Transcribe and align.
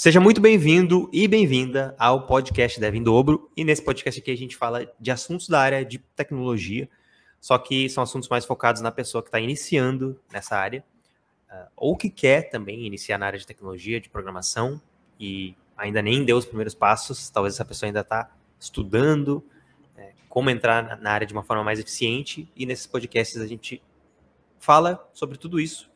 Seja 0.00 0.18
muito 0.18 0.40
bem-vindo 0.40 1.10
e 1.12 1.28
bem-vinda 1.28 1.94
ao 1.98 2.26
podcast 2.26 2.80
Dev 2.80 2.94
em 2.94 3.02
Dobro. 3.02 3.50
E 3.54 3.62
nesse 3.62 3.84
podcast 3.84 4.18
aqui 4.18 4.30
a 4.30 4.34
gente 4.34 4.56
fala 4.56 4.90
de 4.98 5.10
assuntos 5.10 5.46
da 5.46 5.60
área 5.60 5.84
de 5.84 5.98
tecnologia, 5.98 6.88
só 7.38 7.58
que 7.58 7.86
são 7.90 8.02
assuntos 8.02 8.26
mais 8.26 8.46
focados 8.46 8.80
na 8.80 8.90
pessoa 8.90 9.22
que 9.22 9.28
está 9.28 9.38
iniciando 9.38 10.18
nessa 10.32 10.56
área, 10.56 10.82
uh, 11.50 11.66
ou 11.76 11.98
que 11.98 12.08
quer 12.08 12.48
também 12.48 12.86
iniciar 12.86 13.18
na 13.18 13.26
área 13.26 13.38
de 13.38 13.46
tecnologia, 13.46 14.00
de 14.00 14.08
programação, 14.08 14.80
e 15.20 15.54
ainda 15.76 16.00
nem 16.00 16.24
deu 16.24 16.38
os 16.38 16.46
primeiros 16.46 16.74
passos, 16.74 17.28
talvez 17.28 17.56
essa 17.56 17.64
pessoa 17.66 17.86
ainda 17.86 18.00
está 18.00 18.34
estudando 18.58 19.44
é, 19.98 20.12
como 20.30 20.48
entrar 20.48 20.98
na 20.98 21.10
área 21.10 21.26
de 21.26 21.34
uma 21.34 21.42
forma 21.42 21.62
mais 21.62 21.78
eficiente, 21.78 22.50
e 22.56 22.64
nesses 22.64 22.86
podcasts 22.86 23.38
a 23.38 23.46
gente 23.46 23.82
fala 24.58 25.06
sobre 25.12 25.36
tudo 25.36 25.60
isso 25.60 25.89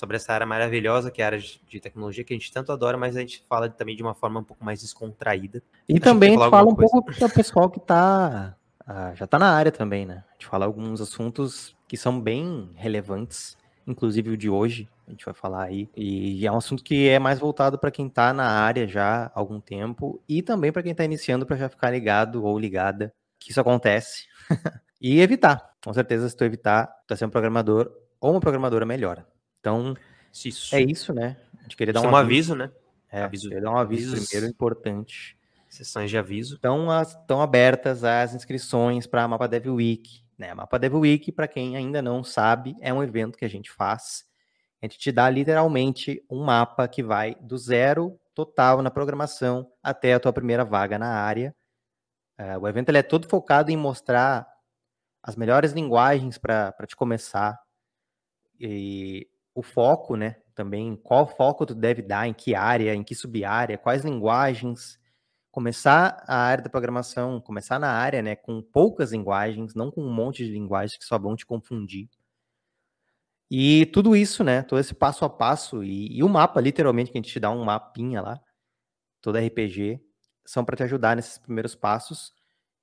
sobre 0.00 0.16
essa 0.16 0.32
área 0.32 0.46
maravilhosa 0.46 1.10
que 1.10 1.20
é 1.20 1.24
a 1.24 1.28
área 1.28 1.38
de, 1.38 1.80
tecnologia 1.80 2.24
que 2.24 2.32
a 2.32 2.36
gente 2.36 2.50
tanto 2.50 2.72
adora, 2.72 2.96
mas 2.96 3.16
a 3.16 3.20
gente 3.20 3.44
fala 3.46 3.68
também 3.68 3.94
de 3.94 4.02
uma 4.02 4.14
forma 4.14 4.40
um 4.40 4.44
pouco 4.44 4.64
mais 4.64 4.80
descontraída. 4.80 5.62
E 5.86 5.98
a 5.98 6.00
também 6.00 6.36
fala 6.36 6.62
um 6.62 6.74
coisa. 6.74 6.90
pouco 6.90 7.12
para 7.12 7.26
o 7.26 7.30
pessoal 7.30 7.70
que 7.70 7.78
tá, 7.78 8.56
ah, 8.86 9.12
já 9.14 9.26
está 9.26 9.38
na 9.38 9.52
área 9.52 9.70
também, 9.70 10.06
né? 10.06 10.24
A 10.30 10.32
gente 10.32 10.46
fala 10.46 10.64
alguns 10.64 11.00
assuntos 11.02 11.76
que 11.86 11.98
são 11.98 12.18
bem 12.18 12.70
relevantes, 12.76 13.58
inclusive 13.86 14.30
o 14.30 14.36
de 14.36 14.48
hoje, 14.48 14.88
a 15.06 15.10
gente 15.10 15.24
vai 15.24 15.34
falar 15.34 15.64
aí. 15.64 15.90
E 15.94 16.46
é 16.46 16.50
um 16.50 16.56
assunto 16.56 16.82
que 16.82 17.08
é 17.08 17.18
mais 17.18 17.38
voltado 17.38 17.78
para 17.78 17.90
quem 17.90 18.06
está 18.06 18.32
na 18.32 18.48
área 18.48 18.88
já 18.88 19.26
há 19.26 19.30
algum 19.34 19.60
tempo 19.60 20.22
e 20.26 20.40
também 20.40 20.72
para 20.72 20.82
quem 20.82 20.92
está 20.92 21.04
iniciando 21.04 21.44
para 21.44 21.56
já 21.56 21.68
ficar 21.68 21.90
ligado 21.90 22.42
ou 22.42 22.58
ligada 22.58 23.12
que 23.38 23.50
isso 23.50 23.60
acontece. 23.60 24.24
e 25.00 25.20
evitar. 25.20 25.70
Com 25.84 25.92
certeza, 25.92 26.28
se 26.28 26.36
tu 26.36 26.44
evitar, 26.44 26.86
tu 27.06 27.16
ser 27.16 27.26
um 27.26 27.30
programador 27.30 27.90
ou 28.20 28.30
uma 28.32 28.40
programadora 28.40 28.86
melhor. 28.86 29.24
Então, 29.60 29.94
isso. 30.32 30.74
é 30.74 30.80
isso, 30.80 31.12
né? 31.12 31.36
Gente 31.62 31.76
queria 31.76 31.92
dar 31.92 32.02
um, 32.02 32.10
um 32.10 32.16
aviso, 32.16 32.54
né? 32.54 32.70
É, 33.10 33.22
aviso, 33.22 33.48
dar 33.50 33.70
um 33.70 33.76
aviso 33.76 34.12
avisos, 34.12 34.28
primeiro 34.28 34.50
importante. 34.50 35.36
Sessões 35.68 36.10
de 36.10 36.18
aviso. 36.18 36.56
Então, 36.58 36.88
estão 37.00 37.40
abertas 37.40 38.02
as 38.02 38.34
inscrições 38.34 39.06
para 39.06 39.22
a 39.22 39.28
Mapa 39.28 39.46
Dev 39.46 39.66
Week. 39.68 40.24
Né? 40.36 40.50
A 40.50 40.54
Mapa 40.54 40.78
Dev 40.78 40.94
Week, 40.94 41.30
para 41.30 41.46
quem 41.46 41.76
ainda 41.76 42.02
não 42.02 42.24
sabe, 42.24 42.74
é 42.80 42.92
um 42.92 43.02
evento 43.02 43.38
que 43.38 43.44
a 43.44 43.48
gente 43.48 43.70
faz. 43.70 44.24
A 44.82 44.86
gente 44.86 44.98
te 44.98 45.12
dá 45.12 45.28
literalmente 45.28 46.24
um 46.28 46.42
mapa 46.42 46.88
que 46.88 47.02
vai 47.02 47.36
do 47.40 47.58
zero 47.58 48.18
total 48.34 48.80
na 48.80 48.90
programação 48.90 49.70
até 49.82 50.14
a 50.14 50.20
tua 50.20 50.32
primeira 50.32 50.64
vaga 50.64 50.98
na 50.98 51.08
área. 51.08 51.54
Uh, 52.40 52.58
o 52.58 52.66
evento 52.66 52.88
ele 52.88 52.98
é 52.98 53.02
todo 53.02 53.28
focado 53.28 53.70
em 53.70 53.76
mostrar 53.76 54.48
as 55.22 55.36
melhores 55.36 55.72
linguagens 55.72 56.38
para 56.38 56.74
te 56.86 56.96
começar. 56.96 57.60
E 58.58 59.28
o 59.54 59.62
foco, 59.62 60.16
né? 60.16 60.36
Também 60.54 60.96
qual 60.96 61.26
foco 61.26 61.66
tu 61.66 61.74
deve 61.74 62.02
dar, 62.02 62.26
em 62.26 62.34
que 62.34 62.54
área, 62.54 62.94
em 62.94 63.02
que 63.02 63.14
sub-área, 63.14 63.78
quais 63.78 64.04
linguagens. 64.04 64.98
Começar 65.50 66.22
a 66.28 66.36
área 66.36 66.62
da 66.64 66.70
programação, 66.70 67.40
começar 67.40 67.78
na 67.78 67.90
área, 67.90 68.22
né, 68.22 68.36
com 68.36 68.62
poucas 68.62 69.10
linguagens, 69.12 69.74
não 69.74 69.90
com 69.90 70.00
um 70.00 70.12
monte 70.12 70.44
de 70.44 70.52
linguagens 70.52 70.96
que 70.96 71.04
só 71.04 71.18
vão 71.18 71.34
te 71.34 71.44
confundir. 71.44 72.08
E 73.50 73.86
tudo 73.86 74.14
isso, 74.14 74.44
né, 74.44 74.62
todo 74.62 74.78
esse 74.78 74.94
passo 74.94 75.24
a 75.24 75.30
passo 75.30 75.82
e, 75.82 76.16
e 76.16 76.22
o 76.22 76.28
mapa, 76.28 76.60
literalmente, 76.60 77.10
que 77.10 77.18
a 77.18 77.20
gente 77.20 77.32
te 77.32 77.40
dá 77.40 77.50
um 77.50 77.64
mapinha 77.64 78.22
lá, 78.22 78.40
todo 79.20 79.38
RPG, 79.38 80.00
são 80.46 80.64
para 80.64 80.76
te 80.76 80.84
ajudar 80.84 81.16
nesses 81.16 81.36
primeiros 81.36 81.74
passos 81.74 82.32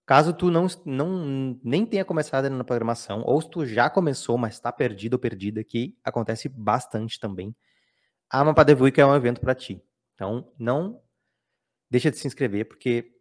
Caso 0.07 0.31
tu 0.31 0.49
não, 0.49 0.67
não 0.85 1.59
nem 1.61 1.85
tenha 1.85 2.05
começado 2.05 2.49
na 2.49 2.63
programação, 2.63 3.23
ou 3.25 3.41
se 3.41 3.49
tu 3.49 3.65
já 3.65 3.89
começou, 3.89 4.37
mas 4.37 4.53
está 4.53 4.71
perdido 4.71 5.15
ou 5.15 5.19
perdida, 5.19 5.61
que 5.65 5.97
acontece 6.01 6.47
bastante 6.47 7.19
também, 7.19 7.53
a 8.29 8.41
Mapa 8.41 8.65
Week 8.79 9.01
é 9.01 9.05
um 9.05 9.13
evento 9.13 9.41
para 9.41 9.53
ti. 9.53 9.83
Então, 10.15 10.49
não 10.57 11.01
deixa 11.91 12.09
de 12.09 12.17
se 12.17 12.25
inscrever, 12.25 12.69
porque 12.69 13.11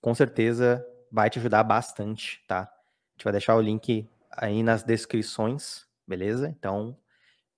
com 0.00 0.14
certeza 0.14 0.82
vai 1.12 1.28
te 1.28 1.38
ajudar 1.38 1.62
bastante, 1.62 2.42
tá? 2.48 2.60
A 2.60 3.12
gente 3.12 3.24
vai 3.24 3.32
deixar 3.32 3.54
o 3.54 3.60
link 3.60 4.08
aí 4.30 4.62
nas 4.62 4.82
descrições, 4.82 5.86
beleza? 6.06 6.48
Então, 6.48 6.96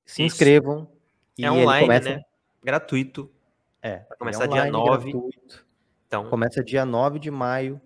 se 0.04 0.24
Isso. 0.24 0.34
inscrevam. 0.34 0.90
é 1.38 1.48
online, 1.48 1.86
começa... 1.86 2.10
né? 2.16 2.22
Gratuito. 2.64 3.32
É. 3.80 3.98
Vai 4.08 4.18
começar 4.18 4.46
é 4.46 4.48
online, 4.48 4.70
dia 4.72 4.80
9. 4.80 5.12
Gratuito. 5.12 5.66
Então, 6.08 6.28
começa 6.28 6.64
dia 6.64 6.84
9 6.84 7.20
de 7.20 7.30
maio 7.30 7.80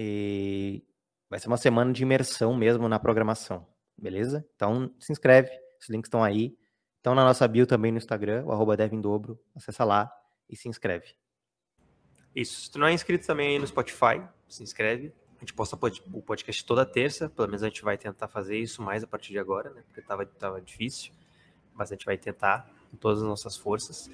e 0.00 0.84
vai 1.28 1.40
ser 1.40 1.48
uma 1.48 1.56
semana 1.56 1.92
de 1.92 2.04
imersão 2.04 2.54
mesmo 2.54 2.88
na 2.88 3.00
programação, 3.00 3.66
beleza? 3.96 4.48
Então 4.54 4.94
se 5.00 5.10
inscreve, 5.10 5.50
os 5.80 5.88
links 5.88 6.06
estão 6.06 6.22
aí. 6.22 6.56
Estão 6.98 7.16
na 7.16 7.24
nossa 7.24 7.46
bio 7.48 7.66
também 7.66 7.90
no 7.90 7.98
Instagram, 7.98 8.44
o 8.44 8.52
arroba 8.52 8.76
Dobro. 8.76 9.40
Acessa 9.56 9.84
lá 9.84 10.08
e 10.48 10.56
se 10.56 10.68
inscreve. 10.68 11.16
Isso. 12.34 12.62
Se 12.62 12.70
tu 12.70 12.78
não 12.78 12.86
é 12.86 12.92
inscrito 12.92 13.26
também 13.26 13.48
aí 13.48 13.58
no 13.58 13.66
Spotify, 13.66 14.22
se 14.48 14.62
inscreve. 14.62 15.12
A 15.36 15.40
gente 15.40 15.54
posta 15.54 15.76
o 16.12 16.22
podcast 16.22 16.64
toda 16.64 16.84
terça, 16.86 17.28
pelo 17.28 17.48
menos 17.48 17.62
a 17.62 17.68
gente 17.68 17.82
vai 17.82 17.96
tentar 17.96 18.28
fazer 18.28 18.56
isso 18.56 18.82
mais 18.82 19.02
a 19.02 19.06
partir 19.06 19.32
de 19.32 19.38
agora, 19.38 19.70
né? 19.70 19.82
Porque 19.86 20.02
tava, 20.02 20.26
tava 20.26 20.60
difícil, 20.60 21.12
mas 21.74 21.90
a 21.90 21.94
gente 21.94 22.06
vai 22.06 22.16
tentar 22.16 22.68
com 22.90 22.96
todas 22.96 23.22
as 23.22 23.28
nossas 23.28 23.56
forças. 23.56 24.10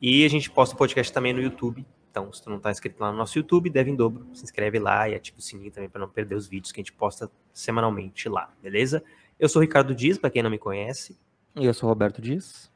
E 0.00 0.24
a 0.24 0.28
gente 0.28 0.50
posta 0.50 0.74
o 0.74 0.78
podcast 0.78 1.12
também 1.12 1.32
no 1.32 1.40
YouTube, 1.42 1.86
então, 2.10 2.32
se 2.32 2.42
tu 2.42 2.50
não 2.50 2.56
está 2.56 2.70
inscrito 2.70 3.00
lá 3.00 3.12
no 3.12 3.18
nosso 3.18 3.38
YouTube, 3.38 3.70
deve 3.70 3.90
em 3.90 3.94
dobro, 3.94 4.26
se 4.34 4.42
inscreve 4.42 4.80
lá 4.80 5.08
e 5.08 5.14
ativa 5.14 5.38
o 5.38 5.40
sininho 5.40 5.70
também 5.70 5.88
para 5.88 6.00
não 6.00 6.08
perder 6.08 6.34
os 6.34 6.48
vídeos 6.48 6.72
que 6.72 6.80
a 6.80 6.82
gente 6.82 6.92
posta 6.92 7.30
semanalmente 7.52 8.28
lá, 8.28 8.52
beleza? 8.60 9.02
Eu 9.38 9.48
sou 9.48 9.60
o 9.60 9.62
Ricardo 9.62 9.94
Dias, 9.94 10.18
para 10.18 10.28
quem 10.28 10.42
não 10.42 10.50
me 10.50 10.58
conhece. 10.58 11.16
E 11.54 11.64
eu 11.64 11.72
sou 11.72 11.88
o 11.88 11.90
Roberto 11.90 12.20
Dias. 12.20 12.70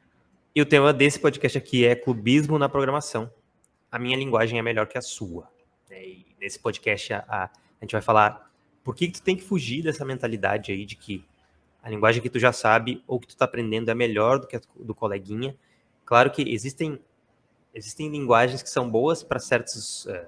E 0.55 0.61
o 0.61 0.65
tema 0.65 0.93
desse 0.93 1.19
podcast 1.19 1.57
aqui 1.57 1.85
é 1.85 1.95
clubismo 1.95 2.57
na 2.57 2.69
programação. 2.69 3.29
A 3.91 3.99
minha 3.99 4.15
linguagem 4.15 4.57
é 4.57 4.61
melhor 4.61 4.87
que 4.87 4.97
a 4.97 5.01
sua. 5.01 5.49
E 5.91 6.25
nesse 6.39 6.57
podcast 6.57 7.13
a, 7.13 7.25
a, 7.27 7.43
a 7.43 7.49
gente 7.81 7.91
vai 7.91 8.01
falar 8.01 8.49
por 8.83 8.95
que, 8.95 9.07
que 9.07 9.19
tu 9.19 9.21
tem 9.21 9.35
que 9.35 9.43
fugir 9.43 9.83
dessa 9.83 10.05
mentalidade 10.05 10.71
aí 10.71 10.85
de 10.85 10.95
que 10.95 11.25
a 11.83 11.89
linguagem 11.89 12.21
que 12.21 12.29
tu 12.29 12.39
já 12.39 12.53
sabe 12.53 13.03
ou 13.05 13.19
que 13.19 13.27
tu 13.27 13.31
está 13.31 13.43
aprendendo 13.43 13.91
é 13.91 13.93
melhor 13.93 14.39
do 14.39 14.47
que 14.47 14.55
a 14.55 14.61
do 14.79 14.95
coleguinha. 14.95 15.55
Claro 16.05 16.31
que 16.31 16.41
existem 16.41 16.99
existem 17.75 18.09
linguagens 18.09 18.63
que 18.63 18.69
são 18.69 18.89
boas 18.89 19.21
para 19.21 19.37
certos, 19.37 20.05
uh, 20.05 20.25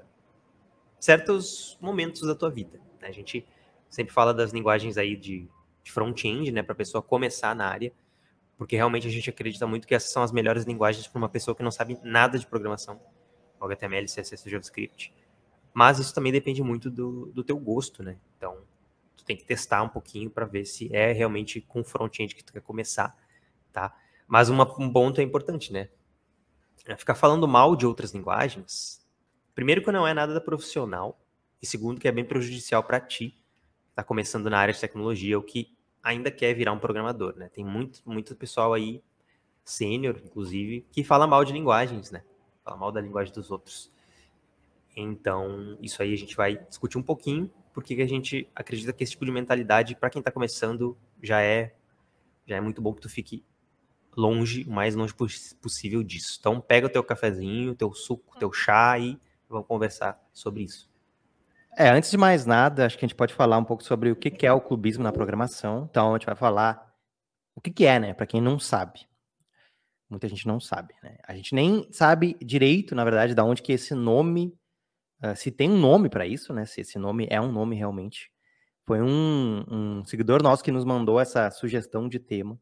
certos 0.99 1.77
momentos 1.81 2.21
da 2.21 2.35
tua 2.35 2.51
vida. 2.51 2.79
Né? 3.01 3.07
A 3.07 3.11
gente 3.11 3.47
sempre 3.89 4.13
fala 4.13 4.33
das 4.33 4.51
linguagens 4.51 4.97
aí 4.97 5.15
de, 5.15 5.49
de 5.81 5.91
front-end, 5.91 6.51
né, 6.51 6.61
para 6.61 6.73
a 6.73 6.75
pessoa 6.75 7.01
começar 7.01 7.55
na 7.55 7.65
área, 7.65 7.93
porque 8.57 8.75
realmente 8.75 9.07
a 9.07 9.09
gente 9.09 9.29
acredita 9.29 9.65
muito 9.65 9.87
que 9.87 9.95
essas 9.95 10.11
são 10.11 10.21
as 10.21 10.31
melhores 10.31 10.65
linguagens 10.65 11.07
para 11.07 11.17
uma 11.17 11.29
pessoa 11.29 11.55
que 11.55 11.63
não 11.63 11.71
sabe 11.71 11.97
nada 12.03 12.37
de 12.37 12.45
programação, 12.45 12.99
HTML, 13.61 14.05
CSS, 14.05 14.49
JavaScript. 14.49 15.13
Mas 15.73 15.99
isso 15.99 16.13
também 16.13 16.31
depende 16.31 16.61
muito 16.61 16.89
do, 16.89 17.27
do 17.27 17.43
teu 17.43 17.57
gosto, 17.57 18.03
né? 18.03 18.17
Então, 18.35 18.57
tu 19.15 19.23
tem 19.23 19.37
que 19.37 19.45
testar 19.45 19.83
um 19.83 19.89
pouquinho 19.89 20.29
para 20.29 20.45
ver 20.45 20.65
se 20.65 20.93
é 20.93 21.11
realmente 21.11 21.61
com 21.61 21.83
front-end 21.83 22.35
que 22.35 22.43
tu 22.43 22.51
quer 22.51 22.61
começar, 22.61 23.15
tá? 23.71 23.95
Mas 24.27 24.49
uma, 24.49 24.63
um 24.79 24.91
ponto 24.91 25.21
é 25.21 25.23
importante, 25.23 25.71
né? 25.71 25.89
É, 26.87 26.95
ficar 26.95 27.15
falando 27.15 27.45
mal 27.47 27.75
de 27.75 27.85
outras 27.85 28.11
linguagens, 28.11 29.05
primeiro 29.53 29.83
que 29.83 29.91
não 29.91 30.07
é 30.07 30.13
nada 30.13 30.39
profissional, 30.39 31.19
e 31.61 31.67
segundo 31.67 31.99
que 31.99 32.07
é 32.07 32.11
bem 32.13 32.23
prejudicial 32.23 32.81
para 32.81 33.01
ti, 33.01 33.31
que 33.31 33.89
está 33.89 34.03
começando 34.03 34.49
na 34.49 34.57
área 34.57 34.73
de 34.73 34.79
tecnologia, 34.79 35.37
ou 35.37 35.43
que 35.43 35.75
ainda 36.01 36.31
quer 36.31 36.53
virar 36.53 36.71
um 36.71 36.79
programador, 36.79 37.35
né? 37.35 37.49
Tem 37.49 37.65
muito, 37.65 38.01
muito 38.05 38.33
pessoal 38.37 38.73
aí, 38.73 39.03
sênior, 39.65 40.21
inclusive, 40.23 40.87
que 40.89 41.03
fala 41.03 41.27
mal 41.27 41.43
de 41.43 41.51
linguagens, 41.51 42.09
né? 42.09 42.23
Fala 42.63 42.77
mal 42.77 42.89
da 42.89 43.01
linguagem 43.01 43.33
dos 43.33 43.51
outros. 43.51 43.91
Então, 44.95 45.77
isso 45.81 46.01
aí 46.01 46.13
a 46.13 46.17
gente 46.17 46.37
vai 46.37 46.55
discutir 46.55 46.97
um 46.97 47.03
pouquinho, 47.03 47.51
porque 47.73 48.01
a 48.01 48.07
gente 48.07 48.49
acredita 48.55 48.93
que 48.93 49.03
esse 49.03 49.11
tipo 49.11 49.25
de 49.25 49.31
mentalidade, 49.31 49.93
para 49.93 50.09
quem 50.09 50.21
está 50.21 50.31
começando, 50.31 50.97
já 51.21 51.41
é 51.41 51.75
já 52.47 52.55
é 52.55 52.61
muito 52.61 52.81
bom 52.81 52.93
que 52.93 53.01
tu 53.01 53.09
fique 53.09 53.43
longe, 54.17 54.63
o 54.67 54.71
mais 54.71 54.95
longe 54.95 55.13
possível 55.61 56.03
disso. 56.03 56.37
Então, 56.39 56.59
pega 56.59 56.87
o 56.87 56.89
teu 56.89 57.03
cafezinho, 57.03 57.75
teu 57.75 57.93
suco, 57.93 58.37
teu 58.39 58.51
chá 58.51 58.97
e 58.97 59.19
vamos 59.47 59.67
conversar 59.67 60.19
sobre 60.33 60.63
isso. 60.63 60.89
É, 61.77 61.89
antes 61.89 62.09
de 62.09 62.17
mais 62.17 62.43
nada, 62.43 62.87
acho 62.87 62.97
que 62.97 63.05
a 63.05 63.07
gente 63.07 63.15
pode 63.15 63.35
falar 63.35 63.59
um 63.59 63.63
pouco 63.63 63.83
sobre 63.83 64.09
o 64.09 64.15
que 64.15 64.45
é 64.45 64.51
o 64.51 64.59
clubismo 64.59 65.03
na 65.03 65.11
programação. 65.11 65.87
Então, 65.89 66.09
a 66.09 66.17
gente 66.17 66.25
vai 66.25 66.35
falar 66.35 66.91
o 67.55 67.61
que 67.61 67.85
é, 67.85 67.99
né? 67.99 68.13
Para 68.13 68.25
quem 68.25 68.41
não 68.41 68.57
sabe. 68.57 69.07
Muita 70.09 70.27
gente 70.27 70.47
não 70.47 70.59
sabe, 70.59 70.95
né? 71.03 71.17
A 71.27 71.35
gente 71.35 71.53
nem 71.53 71.87
sabe 71.91 72.35
direito, 72.41 72.95
na 72.95 73.03
verdade, 73.03 73.35
da 73.35 73.43
onde 73.43 73.61
que 73.61 73.73
esse 73.73 73.93
nome, 73.93 74.57
uh, 75.23 75.35
se 75.35 75.51
tem 75.51 75.69
um 75.69 75.77
nome 75.77 76.09
para 76.09 76.25
isso, 76.25 76.51
né? 76.51 76.65
Se 76.65 76.81
esse 76.81 76.97
nome 76.97 77.27
é 77.29 77.39
um 77.39 77.51
nome 77.51 77.75
realmente. 77.75 78.31
Foi 78.85 79.01
um, 79.01 79.65
um 79.69 80.05
seguidor 80.05 80.41
nosso 80.41 80.63
que 80.63 80.71
nos 80.71 80.85
mandou 80.85 81.19
essa 81.19 81.51
sugestão 81.51 82.07
de 82.07 82.19
tema. 82.19 82.57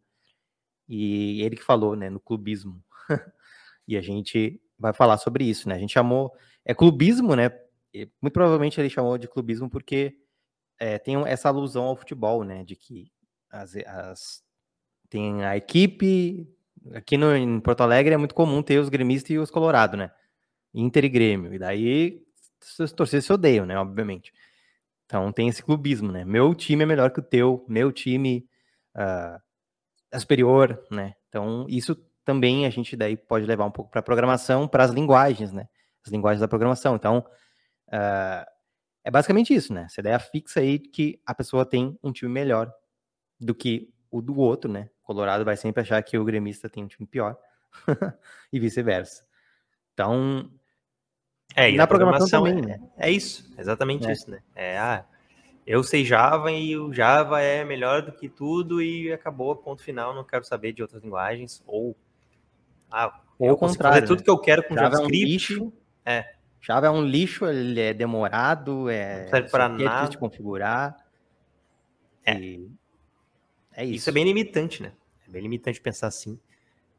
E 0.87 1.41
ele 1.41 1.55
que 1.55 1.63
falou, 1.63 1.95
né, 1.95 2.09
no 2.09 2.19
clubismo. 2.19 2.83
e 3.87 3.97
a 3.97 4.01
gente 4.01 4.61
vai 4.77 4.93
falar 4.93 5.17
sobre 5.17 5.43
isso, 5.45 5.67
né? 5.69 5.75
A 5.75 5.79
gente 5.79 5.93
chamou. 5.93 6.31
É 6.63 6.73
clubismo, 6.73 7.35
né? 7.35 7.51
Muito 8.21 8.33
provavelmente 8.33 8.79
ele 8.79 8.89
chamou 8.89 9.17
de 9.17 9.27
clubismo 9.27 9.69
porque 9.69 10.17
é, 10.79 10.97
tem 10.99 11.15
essa 11.27 11.49
alusão 11.49 11.85
ao 11.85 11.95
futebol, 11.95 12.43
né? 12.43 12.63
De 12.63 12.75
que 12.75 13.11
as, 13.49 13.75
as, 13.75 14.43
tem 15.09 15.45
a 15.45 15.55
equipe 15.55 16.47
aqui 16.93 17.17
no, 17.17 17.35
em 17.35 17.59
Porto 17.59 17.81
Alegre 17.81 18.13
é 18.13 18.17
muito 18.17 18.35
comum 18.35 18.61
ter 18.61 18.79
os 18.79 18.89
gremistas 18.89 19.31
e 19.31 19.37
os 19.37 19.51
colorados, 19.51 19.97
né? 19.97 20.11
Inter 20.73 21.05
e 21.05 21.09
Grêmio. 21.09 21.53
E 21.53 21.59
daí 21.59 22.21
os 22.79 22.91
torcedores 22.91 23.25
se 23.25 23.33
odeiam, 23.33 23.65
né? 23.65 23.77
Obviamente. 23.77 24.33
Então 25.05 25.31
tem 25.31 25.47
esse 25.47 25.63
clubismo, 25.63 26.11
né? 26.11 26.25
Meu 26.25 26.53
time 26.53 26.83
é 26.83 26.85
melhor 26.85 27.11
que 27.11 27.19
o 27.19 27.23
teu, 27.23 27.65
meu 27.67 27.91
time 27.91 28.47
uh, 28.95 29.39
superior, 30.19 30.83
né? 30.89 31.15
Então 31.29 31.65
isso 31.69 31.95
também 32.23 32.65
a 32.65 32.69
gente 32.69 32.95
daí 32.95 33.15
pode 33.15 33.45
levar 33.45 33.65
um 33.65 33.71
pouco 33.71 33.91
para 33.91 33.99
a 33.99 34.03
programação, 34.03 34.67
para 34.67 34.83
as 34.83 34.91
linguagens, 34.91 35.51
né? 35.51 35.67
As 36.05 36.11
linguagens 36.11 36.41
da 36.41 36.47
programação. 36.47 36.95
Então 36.95 37.25
uh, 37.89 38.45
é 39.03 39.11
basicamente 39.11 39.53
isso, 39.53 39.73
né? 39.73 39.83
Essa 39.85 40.01
ideia 40.01 40.19
fixa 40.19 40.59
aí 40.59 40.79
que 40.79 41.21
a 41.25 41.33
pessoa 41.33 41.65
tem 41.65 41.97
um 42.03 42.11
time 42.11 42.31
melhor 42.31 42.71
do 43.39 43.53
que 43.53 43.93
o 44.09 44.21
do 44.21 44.37
outro, 44.37 44.71
né? 44.71 44.89
O 45.03 45.05
Colorado 45.05 45.45
vai 45.45 45.55
sempre 45.55 45.81
achar 45.81 46.01
que 46.01 46.17
o 46.17 46.25
gremista 46.25 46.69
tem 46.69 46.83
um 46.83 46.87
time 46.87 47.05
pior 47.05 47.37
e 48.51 48.59
vice-versa. 48.59 49.23
Então, 49.93 50.49
é, 51.55 51.71
na 51.71 51.85
programação, 51.85 52.41
programação 52.41 52.43
também, 52.43 52.73
é, 52.73 52.77
né? 52.77 52.89
É 52.97 53.11
isso, 53.11 53.53
exatamente 53.57 54.07
é. 54.07 54.11
isso, 54.11 54.29
né? 54.29 54.41
É, 54.55 54.77
ah, 54.77 55.05
eu 55.65 55.83
sei 55.83 56.05
Java 56.05 56.51
e 56.51 56.77
o 56.77 56.93
Java 56.93 57.41
é 57.41 57.63
melhor 57.63 58.01
do 58.01 58.11
que 58.11 58.29
tudo 58.29 58.81
e 58.81 59.11
acabou, 59.11 59.55
ponto 59.55 59.81
final, 59.81 60.13
não 60.13 60.23
quero 60.23 60.43
saber 60.43 60.73
de 60.73 60.81
outras 60.81 61.03
linguagens, 61.03 61.63
ou 61.65 61.95
ah, 62.91 63.21
ou 63.37 63.51
o 63.51 63.57
contrário, 63.57 63.95
fazer 63.95 64.07
tudo 64.07 64.19
né? 64.19 64.23
que 64.23 64.29
eu 64.29 64.37
quero 64.37 64.63
com 64.63 64.75
Java 64.75 64.97
JavaScript. 64.97 65.23
É 65.23 65.25
um 65.25 65.31
lixo, 65.31 65.73
é. 66.05 66.35
Java 66.61 66.87
é 66.87 66.89
um 66.89 67.03
lixo, 67.03 67.45
ele 67.45 67.79
é 67.79 67.93
demorado, 67.93 68.89
é, 68.89 69.23
não 69.23 69.29
serve 69.29 69.49
para 69.49 69.69
nada. 69.69 69.83
É 69.83 69.87
difícil 69.87 70.09
de 70.09 70.17
configurar. 70.17 70.95
É. 72.25 72.33
é 73.73 73.85
isso. 73.85 73.95
Isso 73.95 74.09
é 74.09 74.13
bem 74.13 74.23
limitante, 74.23 74.81
né? 74.81 74.93
É 75.27 75.31
bem 75.31 75.41
limitante 75.41 75.81
pensar 75.81 76.07
assim. 76.07 76.39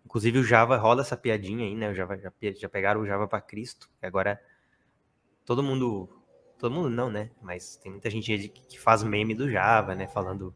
Inclusive 0.04 0.38
o 0.38 0.44
Java 0.44 0.76
rola 0.76 1.00
essa 1.00 1.16
piadinha 1.16 1.64
aí, 1.64 1.74
né? 1.74 1.90
O 1.90 1.94
Java, 1.94 2.16
já, 2.16 2.32
já 2.54 2.68
pegaram 2.68 3.00
o 3.00 3.06
Java 3.06 3.26
para 3.26 3.40
Cristo, 3.40 3.88
agora 4.00 4.40
todo 5.44 5.62
mundo. 5.62 6.15
Todo 6.58 6.74
mundo 6.74 6.90
não, 6.90 7.10
né? 7.10 7.30
Mas 7.42 7.76
tem 7.76 7.92
muita 7.92 8.10
gente 8.10 8.48
que 8.48 8.78
faz 8.78 9.02
meme 9.02 9.34
do 9.34 9.50
Java, 9.50 9.94
né? 9.94 10.06
Falando 10.06 10.54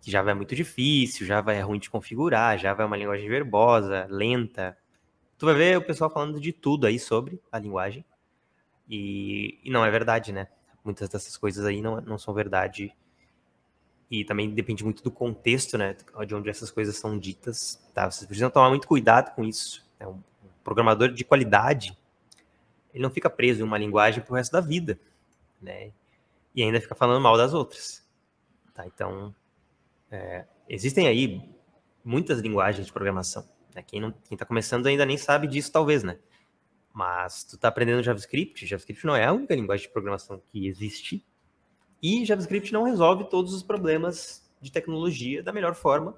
que 0.00 0.10
Java 0.10 0.32
é 0.32 0.34
muito 0.34 0.54
difícil, 0.54 1.26
Java 1.26 1.52
é 1.54 1.60
ruim 1.60 1.78
de 1.78 1.88
configurar, 1.88 2.58
Java 2.58 2.82
é 2.82 2.86
uma 2.86 2.96
linguagem 2.96 3.28
verbosa, 3.28 4.06
lenta. 4.10 4.76
Tu 5.38 5.46
vai 5.46 5.54
ver 5.54 5.78
o 5.78 5.82
pessoal 5.82 6.10
falando 6.10 6.40
de 6.40 6.52
tudo 6.52 6.86
aí 6.86 6.98
sobre 6.98 7.40
a 7.50 7.58
linguagem. 7.58 8.04
E, 8.88 9.58
e 9.64 9.70
não 9.70 9.84
é 9.84 9.90
verdade, 9.90 10.32
né? 10.32 10.48
Muitas 10.84 11.08
dessas 11.08 11.36
coisas 11.36 11.64
aí 11.64 11.80
não, 11.80 12.00
não 12.00 12.18
são 12.18 12.34
verdade 12.34 12.94
e 14.10 14.24
também 14.24 14.50
depende 14.50 14.84
muito 14.84 15.02
do 15.02 15.10
contexto, 15.10 15.76
né, 15.78 15.96
de 16.26 16.34
onde 16.34 16.48
essas 16.48 16.70
coisas 16.70 16.96
são 16.96 17.18
ditas, 17.18 17.82
tá? 17.92 18.10
Vocês 18.10 18.26
precisam 18.26 18.50
tomar 18.50 18.68
muito 18.68 18.86
cuidado 18.86 19.34
com 19.34 19.44
isso. 19.44 19.84
Né? 19.98 20.06
Um 20.06 20.20
programador 20.62 21.10
de 21.10 21.24
qualidade, 21.24 21.96
ele 22.94 23.02
não 23.02 23.10
fica 23.10 23.28
preso 23.28 23.60
em 23.60 23.64
uma 23.64 23.76
linguagem 23.76 24.22
pro 24.22 24.36
resto 24.36 24.52
da 24.52 24.60
vida, 24.60 24.98
né? 25.60 25.90
E 26.54 26.62
ainda 26.62 26.80
fica 26.80 26.94
falando 26.94 27.20
mal 27.20 27.36
das 27.36 27.52
outras, 27.52 28.06
tá? 28.72 28.86
Então, 28.86 29.34
é, 30.10 30.46
existem 30.68 31.08
aí 31.08 31.42
muitas 32.04 32.38
linguagens 32.38 32.86
de 32.86 32.92
programação. 32.92 33.44
Né? 33.74 33.82
Quem 33.82 34.14
está 34.30 34.46
começando 34.46 34.86
ainda 34.86 35.04
nem 35.04 35.18
sabe 35.18 35.48
disso, 35.48 35.72
talvez, 35.72 36.04
né? 36.04 36.18
Mas 36.92 37.42
tu 37.42 37.56
está 37.56 37.66
aprendendo 37.66 38.04
JavaScript, 38.04 38.64
JavaScript 38.64 39.04
não 39.04 39.16
é 39.16 39.24
a 39.24 39.32
única 39.32 39.56
linguagem 39.56 39.88
de 39.88 39.92
programação 39.92 40.40
que 40.52 40.68
existe, 40.68 41.26
e 42.00 42.24
JavaScript 42.24 42.72
não 42.72 42.84
resolve 42.84 43.24
todos 43.28 43.52
os 43.52 43.64
problemas 43.64 44.48
de 44.60 44.70
tecnologia 44.70 45.42
da 45.42 45.52
melhor 45.52 45.74
forma. 45.74 46.16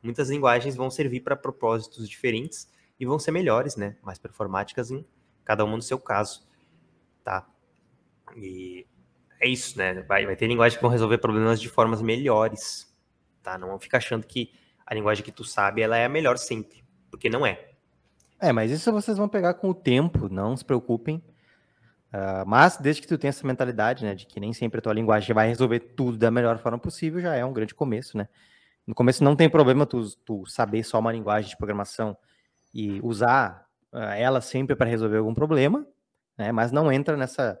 Muitas 0.00 0.30
linguagens 0.30 0.76
vão 0.76 0.88
servir 0.88 1.20
para 1.20 1.34
propósitos 1.34 2.08
diferentes 2.08 2.70
e 3.00 3.04
vão 3.04 3.18
ser 3.18 3.32
melhores, 3.32 3.74
né? 3.74 3.96
Mais 4.02 4.20
performáticas 4.20 4.92
em 4.92 5.04
cada 5.46 5.64
uma 5.64 5.76
no 5.76 5.82
seu 5.82 5.98
caso, 5.98 6.46
tá? 7.24 7.48
E 8.36 8.84
é 9.40 9.48
isso, 9.48 9.78
né? 9.78 10.02
Vai, 10.02 10.26
vai 10.26 10.36
ter 10.36 10.46
linguagens 10.46 10.76
que 10.76 10.82
vão 10.82 10.90
resolver 10.90 11.18
problemas 11.18 11.60
de 11.60 11.68
formas 11.68 12.02
melhores, 12.02 12.92
tá? 13.42 13.56
Não 13.56 13.78
fica 13.78 13.96
achando 13.96 14.26
que 14.26 14.52
a 14.84 14.92
linguagem 14.94 15.24
que 15.24 15.32
tu 15.32 15.44
sabe 15.44 15.80
ela 15.80 15.96
é 15.96 16.04
a 16.04 16.08
melhor 16.08 16.36
sempre, 16.36 16.84
porque 17.10 17.30
não 17.30 17.46
é. 17.46 17.70
É, 18.40 18.52
mas 18.52 18.70
isso 18.70 18.92
vocês 18.92 19.16
vão 19.16 19.28
pegar 19.28 19.54
com 19.54 19.70
o 19.70 19.74
tempo, 19.74 20.28
não 20.28 20.56
se 20.56 20.64
preocupem. 20.64 21.22
Uh, 22.12 22.46
mas 22.46 22.76
desde 22.76 23.02
que 23.02 23.08
tu 23.08 23.16
tenha 23.16 23.30
essa 23.30 23.46
mentalidade, 23.46 24.04
né, 24.04 24.14
de 24.14 24.26
que 24.26 24.40
nem 24.40 24.52
sempre 24.52 24.78
a 24.78 24.82
tua 24.82 24.92
linguagem 24.92 25.34
vai 25.34 25.48
resolver 25.48 25.80
tudo 25.80 26.18
da 26.18 26.30
melhor 26.30 26.58
forma 26.58 26.78
possível, 26.78 27.20
já 27.20 27.34
é 27.34 27.44
um 27.44 27.52
grande 27.52 27.74
começo, 27.74 28.16
né? 28.18 28.28
No 28.86 28.94
começo 28.94 29.24
não 29.24 29.34
tem 29.34 29.48
problema 29.48 29.86
tu, 29.86 30.08
tu 30.24 30.46
saber 30.46 30.82
só 30.84 30.98
uma 30.98 31.12
linguagem 31.12 31.50
de 31.50 31.56
programação 31.56 32.16
e 32.72 33.00
usar 33.02 33.65
ela 34.00 34.40
sempre 34.40 34.76
para 34.76 34.88
resolver 34.88 35.18
algum 35.18 35.34
problema, 35.34 35.86
né? 36.36 36.52
Mas 36.52 36.72
não 36.72 36.90
entra 36.92 37.16
nessa 37.16 37.58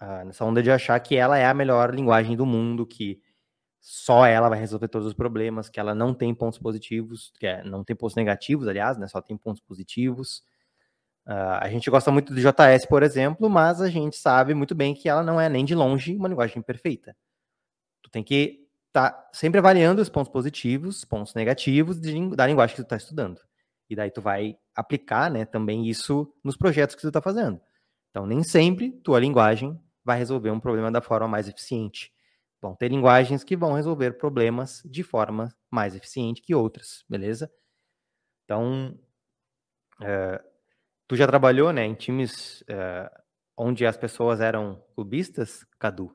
uh, 0.00 0.24
nessa 0.24 0.44
onda 0.44 0.62
de 0.62 0.70
achar 0.70 0.98
que 1.00 1.16
ela 1.16 1.38
é 1.38 1.46
a 1.46 1.54
melhor 1.54 1.94
linguagem 1.94 2.36
do 2.36 2.46
mundo, 2.46 2.86
que 2.86 3.20
só 3.80 4.24
ela 4.26 4.48
vai 4.48 4.58
resolver 4.58 4.88
todos 4.88 5.08
os 5.08 5.14
problemas, 5.14 5.68
que 5.68 5.80
ela 5.80 5.94
não 5.94 6.14
tem 6.14 6.34
pontos 6.34 6.58
positivos, 6.58 7.32
que 7.38 7.46
é, 7.46 7.64
não 7.64 7.82
tem 7.82 7.96
pontos 7.96 8.14
negativos, 8.14 8.68
aliás, 8.68 8.96
né? 8.96 9.08
Só 9.08 9.20
tem 9.20 9.36
pontos 9.36 9.60
positivos. 9.60 10.44
Uh, 11.26 11.58
a 11.60 11.68
gente 11.68 11.90
gosta 11.90 12.10
muito 12.10 12.32
do 12.34 12.40
JS, 12.40 12.86
por 12.88 13.02
exemplo, 13.02 13.48
mas 13.48 13.80
a 13.80 13.88
gente 13.88 14.16
sabe 14.16 14.54
muito 14.54 14.74
bem 14.74 14.94
que 14.94 15.08
ela 15.08 15.22
não 15.22 15.40
é 15.40 15.48
nem 15.48 15.64
de 15.64 15.74
longe 15.74 16.16
uma 16.16 16.28
linguagem 16.28 16.62
perfeita. 16.62 17.16
Tu 18.02 18.10
tem 18.10 18.22
que 18.22 18.68
estar 18.88 19.10
tá 19.10 19.30
sempre 19.32 19.58
avaliando 19.58 20.02
os 20.02 20.08
pontos 20.08 20.32
positivos, 20.32 21.04
pontos 21.04 21.34
negativos 21.34 22.00
de, 22.00 22.36
da 22.36 22.46
linguagem 22.46 22.76
que 22.76 22.82
tu 22.82 22.84
está 22.84 22.96
estudando. 22.96 23.40
E 23.88 23.96
daí 23.96 24.10
tu 24.10 24.20
vai 24.20 24.56
aplicar 24.74 25.30
né, 25.30 25.44
também 25.44 25.86
isso 25.86 26.32
nos 26.42 26.56
projetos 26.56 26.94
que 26.94 27.02
tu 27.02 27.08
está 27.08 27.20
fazendo. 27.20 27.60
Então, 28.10 28.26
nem 28.26 28.42
sempre 28.42 28.90
tua 28.90 29.20
linguagem 29.20 29.80
vai 30.04 30.18
resolver 30.18 30.50
um 30.50 30.60
problema 30.60 30.90
da 30.90 31.00
forma 31.00 31.28
mais 31.28 31.48
eficiente. 31.48 32.12
Vão 32.60 32.74
ter 32.74 32.88
linguagens 32.88 33.42
que 33.42 33.56
vão 33.56 33.72
resolver 33.72 34.12
problemas 34.12 34.82
de 34.84 35.02
forma 35.02 35.54
mais 35.70 35.94
eficiente 35.94 36.42
que 36.42 36.54
outras, 36.54 37.04
beleza? 37.08 37.50
Então, 38.44 38.98
uh, 40.00 40.52
Tu 41.12 41.16
já 41.16 41.26
trabalhou, 41.26 41.74
né, 41.74 41.84
em 41.84 41.92
times 41.92 42.62
uh, 42.62 43.22
onde 43.54 43.84
as 43.84 43.98
pessoas 43.98 44.40
eram 44.40 44.82
clubistas, 44.94 45.62
Cadu? 45.78 46.10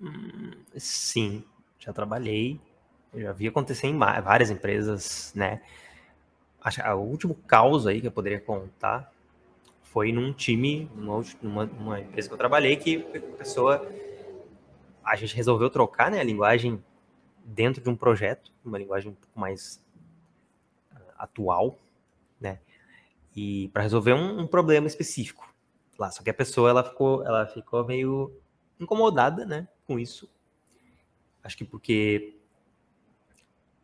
Hum, 0.00 0.52
sim, 0.78 1.44
já 1.78 1.92
trabalhei. 1.92 2.58
Eu 3.12 3.20
já 3.20 3.32
vi 3.32 3.46
acontecer 3.46 3.88
em 3.88 3.98
várias 3.98 4.48
empresas, 4.48 5.34
né? 5.34 5.60
O 6.94 7.00
último 7.00 7.34
caos 7.34 7.86
aí 7.86 8.00
que 8.00 8.06
eu 8.06 8.12
poderia 8.12 8.40
contar 8.40 9.12
foi 9.82 10.12
num 10.12 10.32
time, 10.32 10.90
numa, 10.94 11.66
numa, 11.66 12.00
empresa 12.00 12.28
que 12.28 12.34
eu 12.34 12.38
trabalhei, 12.38 12.76
que 12.76 13.06
a 13.14 13.36
pessoa. 13.36 13.86
A 15.02 15.16
gente 15.16 15.34
resolveu 15.34 15.70
trocar 15.70 16.10
né, 16.10 16.20
a 16.20 16.22
linguagem 16.22 16.82
dentro 17.44 17.82
de 17.82 17.88
um 17.88 17.96
projeto, 17.96 18.52
uma 18.64 18.78
linguagem 18.78 19.10
um 19.10 19.14
pouco 19.14 19.40
mais 19.40 19.82
uh, 20.92 20.98
atual, 21.18 21.78
né? 22.40 22.60
e 23.34 23.68
para 23.68 23.82
resolver 23.82 24.12
um, 24.12 24.40
um, 24.40 24.46
problema 24.46 24.86
específico 24.86 25.48
lá. 25.98 26.10
Só 26.10 26.22
que 26.22 26.30
a 26.30 26.34
pessoa 26.34 26.70
ela 26.70 26.84
ficou, 26.84 27.24
ela 27.24 27.46
ficou 27.46 27.84
meio 27.84 28.32
incomodada, 28.78 29.44
né, 29.44 29.68
com 29.86 29.98
isso. 29.98 30.28
Acho 31.42 31.56
que 31.56 31.64
porque 31.64 32.36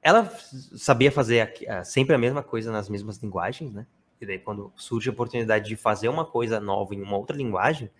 ela 0.07 0.31
sabia 0.77 1.11
fazer 1.11 1.53
sempre 1.85 2.15
a 2.15 2.19
mesma 2.19 2.43
coisa 2.43 2.71
nas 2.71 2.89
mesmas 2.89 3.19
linguagens, 3.19 3.73
né? 3.73 3.87
E 4.21 4.27
daí 4.27 4.39
quando 4.39 4.73
surge 4.77 5.09
a 5.11 5.13
oportunidade 5.13 5.69
de 5.69 5.77
fazer 5.77 6.09
uma 6.09 6.25
coisa 6.25 6.61
nova 6.61 6.95
em 6.95 7.03
uma 7.03 7.17
outra 7.17 7.37
linguagem, 7.37 7.91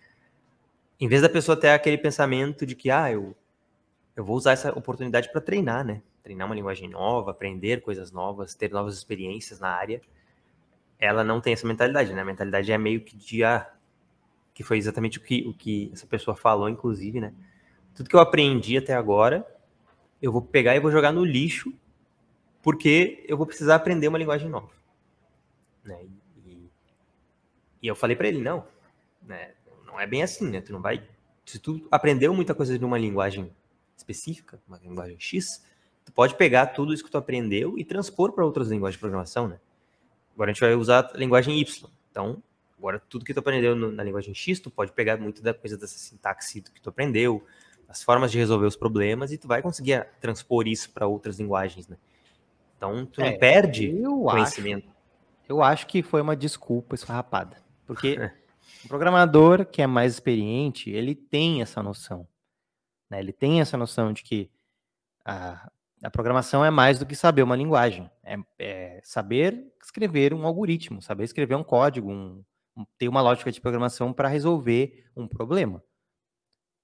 em 1.01 1.09
vez 1.09 1.21
da 1.21 1.29
pessoa 1.29 1.59
ter 1.59 1.71
aquele 1.71 1.99
pensamento 1.99 2.65
de 2.65 2.75
que 2.75 2.91
ah, 2.91 3.11
eu 3.11 3.35
eu 4.15 4.25
vou 4.25 4.37
usar 4.37 4.53
essa 4.53 4.71
oportunidade 4.79 5.31
para 5.31 5.41
treinar, 5.41 5.85
né? 5.85 6.01
Treinar 6.23 6.47
uma 6.47 6.55
linguagem 6.55 6.89
nova, 6.89 7.33
aprender 7.33 7.83
coisas 7.83 8.11
novas, 8.13 8.55
ter 8.55 8.71
novas 8.71 8.95
experiências 8.95 9.61
na 9.61 9.69
área 9.69 10.01
ela 10.99 11.23
não 11.23 11.41
tem 11.41 11.53
essa 11.53 11.67
mentalidade, 11.67 12.13
né? 12.13 12.23
A 12.23 12.25
mentalidade 12.25 12.71
é 12.73 12.79
meio 12.79 13.01
que 13.01 13.17
de 13.17 13.45
ah, 13.45 13.69
que 14.55 14.63
foi 14.63 14.79
exatamente 14.79 15.19
o 15.19 15.21
que, 15.21 15.47
o 15.47 15.53
que 15.53 15.91
essa 15.93 16.07
pessoa 16.07 16.35
falou, 16.35 16.69
inclusive, 16.69 17.21
né? 17.21 17.33
Tudo 17.95 18.09
que 18.09 18.17
eu 18.17 18.21
aprendi 18.21 18.77
até 18.77 18.95
agora, 18.95 19.47
eu 20.21 20.33
vou 20.33 20.41
pegar 20.41 20.75
e 20.75 20.81
vou 20.81 20.91
jogar 20.91 21.13
no 21.13 21.25
lixo, 21.25 21.73
porque 22.67 23.25
eu 23.29 23.37
vou 23.37 23.47
precisar 23.47 23.77
aprender 23.77 24.09
uma 24.09 24.19
linguagem 24.19 24.49
nova. 24.49 24.73
Né? 25.85 26.05
E, 26.45 26.69
e 27.81 27.87
eu 27.87 27.95
falei 27.95 28.17
para 28.17 28.27
ele, 28.27 28.43
não, 28.43 28.67
né? 29.23 29.53
Não 29.87 30.01
é 30.01 30.05
bem 30.05 30.25
assim, 30.25 30.51
né? 30.51 30.61
Tu 30.61 30.73
não 30.73 30.83
vai. 30.83 31.09
Se 31.45 31.61
tu 31.61 31.87
aprendeu 31.93 32.35
muita 32.35 32.57
coisa 32.57 32.77
de 32.77 32.85
uma 32.85 32.99
linguagem 32.99 33.53
específica, 33.97 34.61
uma 34.67 34.79
linguagem 34.79 35.17
X, 35.17 35.65
tu 36.05 36.11
pode 36.11 36.35
pegar 36.35 36.67
tudo 36.67 36.93
isso 36.93 37.05
que 37.05 37.11
tu 37.11 37.17
aprendeu 37.17 37.79
e 37.79 37.85
transpor 37.85 38.33
para 38.33 38.45
outras 38.45 38.67
linguagens 38.67 38.97
de 38.97 39.01
programação, 39.01 39.47
né? 39.47 39.61
Agora 40.35 40.51
a 40.51 40.53
gente 40.53 40.61
vai 40.61 40.75
usar 40.75 41.09
a 41.15 41.17
linguagem 41.17 41.61
Y. 41.61 41.89
Então, 42.11 42.43
agora 42.77 42.99
tudo 42.99 43.25
que 43.25 43.33
tu 43.33 43.39
aprendeu 43.39 43.77
no, 43.77 43.93
na 43.93 44.03
linguagem 44.03 44.35
X, 44.35 44.59
tu 44.59 44.73
pode 44.73 44.91
pegar 44.91 45.19
muito 45.19 45.41
da 45.41 45.55
coisa 45.55 45.79
dessa 45.79 45.99
sintaxe 45.99 46.63
que 46.63 46.81
tu 46.81 46.91
aprendeu, 46.91 47.47
as 47.89 48.03
formas 48.03 48.33
de 48.33 48.39
resolver 48.39 48.67
os 48.67 48.75
problemas, 48.75 49.31
e 49.31 49.39
tu 49.39 49.47
vai 49.47 49.63
conseguir 49.63 50.05
transpor 50.21 50.67
isso 50.67 50.91
para 50.91 51.07
outras 51.07 51.39
linguagens, 51.39 51.87
né? 51.87 51.97
Então, 52.77 53.07
tu 53.07 53.21
não 53.21 53.29
é, 53.29 53.39
perde 53.39 53.91
conhecimento. 54.03 54.89
Acho, 54.89 54.97
eu 55.49 55.63
acho 55.63 55.87
que 55.87 56.03
foi 56.03 56.21
uma 56.21 56.37
desculpa 56.37 56.95
esfarrapada. 56.95 57.57
Porque 57.87 58.17
o 58.85 58.89
programador 58.89 59.65
que 59.65 59.81
é 59.81 59.87
mais 59.87 60.15
experiente, 60.15 60.91
ele 60.91 61.15
tem 61.15 61.63
essa 61.63 61.83
noção. 61.83 62.27
Né? 63.11 63.19
Ele 63.19 63.33
tem 63.33 63.61
essa 63.61 63.77
noção 63.77 64.13
de 64.13 64.23
que 64.23 64.51
a, 65.25 65.71
a 66.03 66.11
programação 66.11 66.65
é 66.65 66.71
mais 66.71 66.99
do 66.99 67.07
que 67.07 67.17
saber 67.17 67.43
uma 67.43 67.57
linguagem. 67.57 68.11
É, 68.23 68.37
é 68.59 69.01
saber 69.03 69.73
escrever 69.83 70.35
um 70.35 70.47
algoritmo, 70.47 71.01
saber 71.01 71.25
escrever 71.25 71.55
um 71.55 71.65
código, 71.65 72.11
um, 72.11 72.45
um, 72.77 72.85
ter 72.99 73.09
uma 73.09 73.23
lógica 73.23 73.51
de 73.51 73.61
programação 73.61 74.13
para 74.13 74.29
resolver 74.29 75.05
um 75.17 75.27
problema. 75.27 75.83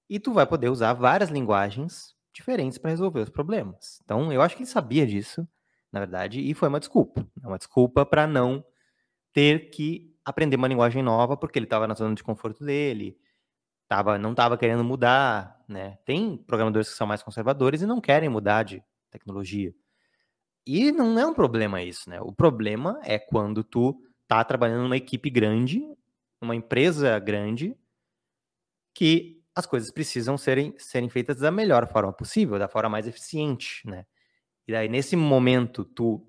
E 0.09 0.19
tu 0.19 0.33
vai 0.33 0.45
poder 0.45 0.69
usar 0.69 0.93
várias 0.93 1.29
linguagens 1.29 2.15
diferentes 2.33 2.77
para 2.77 2.89
resolver 2.89 3.21
os 3.21 3.29
problemas. 3.29 3.99
Então, 4.03 4.31
eu 4.31 4.41
acho 4.41 4.55
que 4.55 4.63
ele 4.63 4.69
sabia 4.69 5.05
disso, 5.05 5.47
na 5.93 5.99
verdade, 5.99 6.41
e 6.41 6.53
foi 6.55 6.67
uma 6.67 6.79
desculpa. 6.79 7.25
É 7.43 7.47
uma 7.47 7.59
desculpa 7.59 8.03
para 8.03 8.25
não 8.25 8.65
ter 9.31 9.69
que 9.69 10.11
aprender 10.25 10.55
uma 10.55 10.67
linguagem 10.67 11.03
nova, 11.03 11.37
porque 11.37 11.59
ele 11.59 11.67
estava 11.67 11.87
na 11.87 11.93
zona 11.93 12.15
de 12.15 12.23
conforto 12.23 12.65
dele, 12.65 13.15
tava, 13.87 14.17
não 14.17 14.31
estava 14.31 14.57
querendo 14.57 14.83
mudar, 14.83 15.63
né? 15.67 15.99
Tem 16.03 16.35
programadores 16.35 16.89
que 16.89 16.95
são 16.95 17.05
mais 17.05 17.21
conservadores 17.21 17.83
e 17.83 17.85
não 17.85 18.01
querem 18.01 18.27
mudar 18.27 18.63
de 18.63 18.83
tecnologia. 19.11 19.73
E 20.65 20.91
não 20.91 21.19
é 21.19 21.25
um 21.27 21.33
problema 21.33 21.83
isso, 21.83 22.09
né? 22.09 22.19
O 22.21 22.31
problema 22.31 22.99
é 23.03 23.19
quando 23.19 23.63
tu 23.63 24.01
tá 24.27 24.43
trabalhando 24.43 24.83
numa 24.83 24.97
equipe 24.97 25.29
grande, 25.29 25.83
uma 26.41 26.55
empresa 26.55 27.19
grande, 27.19 27.77
que 28.95 29.43
as 29.55 29.67
coisas 29.67 29.91
precisam 29.91 30.37
serem, 30.37 30.73
serem 30.79 31.09
feitas 31.09 31.37
da 31.37 31.51
melhor 31.51 31.87
forma 31.87 32.11
possível, 32.11 32.57
da 32.57 32.67
forma 32.67 32.89
mais 32.89 33.07
eficiente, 33.07 33.87
né? 33.87 34.05
E 34.67 34.71
daí, 34.71 34.87
nesse 34.87 35.15
momento, 35.15 35.83
tu 35.83 36.25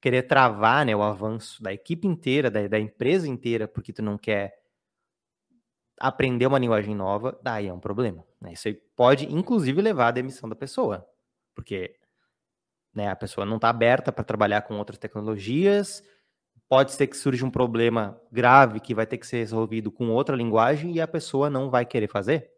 querer 0.00 0.24
travar 0.24 0.84
né, 0.84 0.94
o 0.94 1.02
avanço 1.02 1.62
da 1.62 1.72
equipe 1.72 2.06
inteira, 2.06 2.50
da, 2.50 2.66
da 2.66 2.78
empresa 2.78 3.28
inteira, 3.28 3.68
porque 3.68 3.92
tu 3.92 4.02
não 4.02 4.18
quer 4.18 4.60
aprender 5.98 6.46
uma 6.46 6.58
linguagem 6.58 6.94
nova, 6.94 7.38
daí 7.42 7.68
é 7.68 7.72
um 7.72 7.78
problema. 7.78 8.26
Né? 8.40 8.52
Isso 8.52 8.68
pode, 8.96 9.32
inclusive, 9.32 9.80
levar 9.80 10.08
à 10.08 10.10
demissão 10.10 10.48
da 10.48 10.56
pessoa, 10.56 11.08
porque 11.54 11.94
né, 12.92 13.08
a 13.08 13.16
pessoa 13.16 13.46
não 13.46 13.56
está 13.56 13.68
aberta 13.68 14.12
para 14.12 14.24
trabalhar 14.24 14.62
com 14.62 14.76
outras 14.76 14.98
tecnologias, 14.98 16.02
pode 16.68 16.92
ser 16.92 17.06
que 17.06 17.16
surja 17.16 17.46
um 17.46 17.50
problema 17.50 18.20
grave 18.30 18.80
que 18.80 18.94
vai 18.94 19.06
ter 19.06 19.18
que 19.18 19.26
ser 19.26 19.38
resolvido 19.38 19.92
com 19.92 20.10
outra 20.10 20.34
linguagem 20.34 20.92
e 20.92 21.00
a 21.00 21.06
pessoa 21.06 21.48
não 21.48 21.70
vai 21.70 21.86
querer 21.86 22.08
fazer, 22.08 22.50